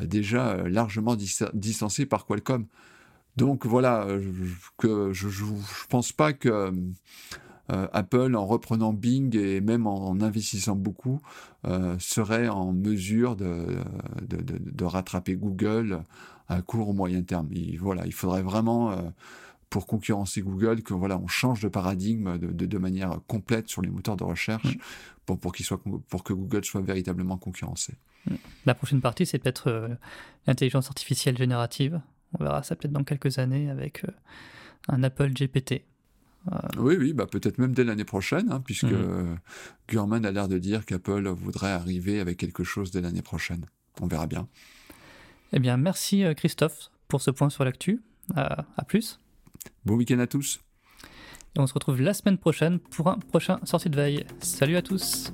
déjà 0.00 0.52
euh, 0.52 0.68
largement 0.68 1.16
distancé 1.16 2.06
par 2.06 2.26
Qualcomm. 2.26 2.66
Donc 3.36 3.66
voilà, 3.66 4.06
que 4.76 5.12
je 5.12 5.28
ne 5.28 5.88
pense 5.88 6.12
pas 6.12 6.32
que 6.32 6.72
euh, 7.70 7.86
Apple, 7.92 8.34
en 8.34 8.46
reprenant 8.46 8.92
Bing 8.92 9.36
et 9.36 9.60
même 9.60 9.86
en, 9.86 10.20
investissant 10.20 10.74
beaucoup, 10.74 11.20
euh, 11.66 11.96
serait 11.98 12.48
en 12.48 12.72
mesure 12.72 13.36
de, 13.36 13.78
de, 14.22 14.84
rattraper 14.84 15.36
Google 15.36 16.02
à 16.48 16.62
court 16.62 16.88
ou 16.88 16.92
moyen 16.92 17.22
terme. 17.22 17.48
voilà, 17.78 18.06
il 18.06 18.12
faudrait 18.12 18.42
vraiment, 18.42 18.90
euh, 18.90 18.96
pour 19.68 19.86
concurrencer 19.86 20.40
Google, 20.40 20.82
que 20.82 20.94
voilà, 20.94 21.18
on 21.18 21.28
change 21.28 21.60
de 21.60 21.68
paradigme 21.68 22.38
de, 22.38 22.78
manière 22.78 23.20
complète 23.28 23.68
sur 23.68 23.82
les 23.82 23.90
moteurs 23.90 24.16
de 24.16 24.24
recherche 24.24 24.74
mm. 24.76 24.80
pour, 25.26 25.38
pour, 25.38 25.54
soit, 25.56 25.80
pour 26.08 26.24
que 26.24 26.32
Google 26.32 26.64
soit 26.64 26.80
véritablement 26.80 27.36
concurrencé. 27.36 27.94
Mm. 28.26 28.34
La 28.66 28.74
prochaine 28.74 29.00
partie, 29.00 29.26
c'est 29.26 29.38
peut-être 29.38 29.90
l'intelligence 30.46 30.88
artificielle 30.88 31.38
générative. 31.38 32.00
On 32.38 32.42
verra 32.42 32.62
ça 32.62 32.74
peut-être 32.74 32.92
dans 32.92 33.04
quelques 33.04 33.38
années 33.38 33.70
avec 33.70 34.04
un 34.88 35.02
Apple 35.04 35.32
GPT. 35.32 35.84
Euh, 36.50 36.56
oui, 36.78 36.96
oui, 36.98 37.12
bah 37.12 37.26
peut-être 37.26 37.58
même 37.58 37.72
dès 37.72 37.84
l'année 37.84 38.04
prochaine, 38.04 38.50
hein, 38.50 38.62
puisque 38.64 38.84
mmh. 38.84 39.36
Gurman 39.88 40.24
a 40.24 40.30
l'air 40.30 40.48
de 40.48 40.58
dire 40.58 40.86
qu'Apple 40.86 41.28
voudrait 41.28 41.72
arriver 41.72 42.18
avec 42.20 42.38
quelque 42.38 42.64
chose 42.64 42.90
dès 42.90 43.00
l'année 43.00 43.22
prochaine. 43.22 43.66
On 44.00 44.06
verra 44.06 44.26
bien. 44.26 44.48
Eh 45.52 45.58
bien, 45.58 45.76
merci 45.76 46.24
euh, 46.24 46.34
Christophe 46.34 46.90
pour 47.08 47.20
ce 47.20 47.30
point 47.30 47.50
sur 47.50 47.64
l'actu. 47.64 48.02
Euh, 48.36 48.46
à 48.76 48.84
plus. 48.84 49.18
Bon 49.84 49.96
week-end 49.96 50.18
à 50.20 50.26
tous. 50.26 50.60
Et 51.56 51.60
on 51.60 51.66
se 51.66 51.74
retrouve 51.74 52.00
la 52.00 52.14
semaine 52.14 52.38
prochaine 52.38 52.78
pour 52.78 53.08
un 53.08 53.18
prochain 53.18 53.58
sortie 53.64 53.90
de 53.90 53.96
veille. 53.96 54.24
Salut 54.40 54.76
à 54.76 54.82
tous. 54.82 55.32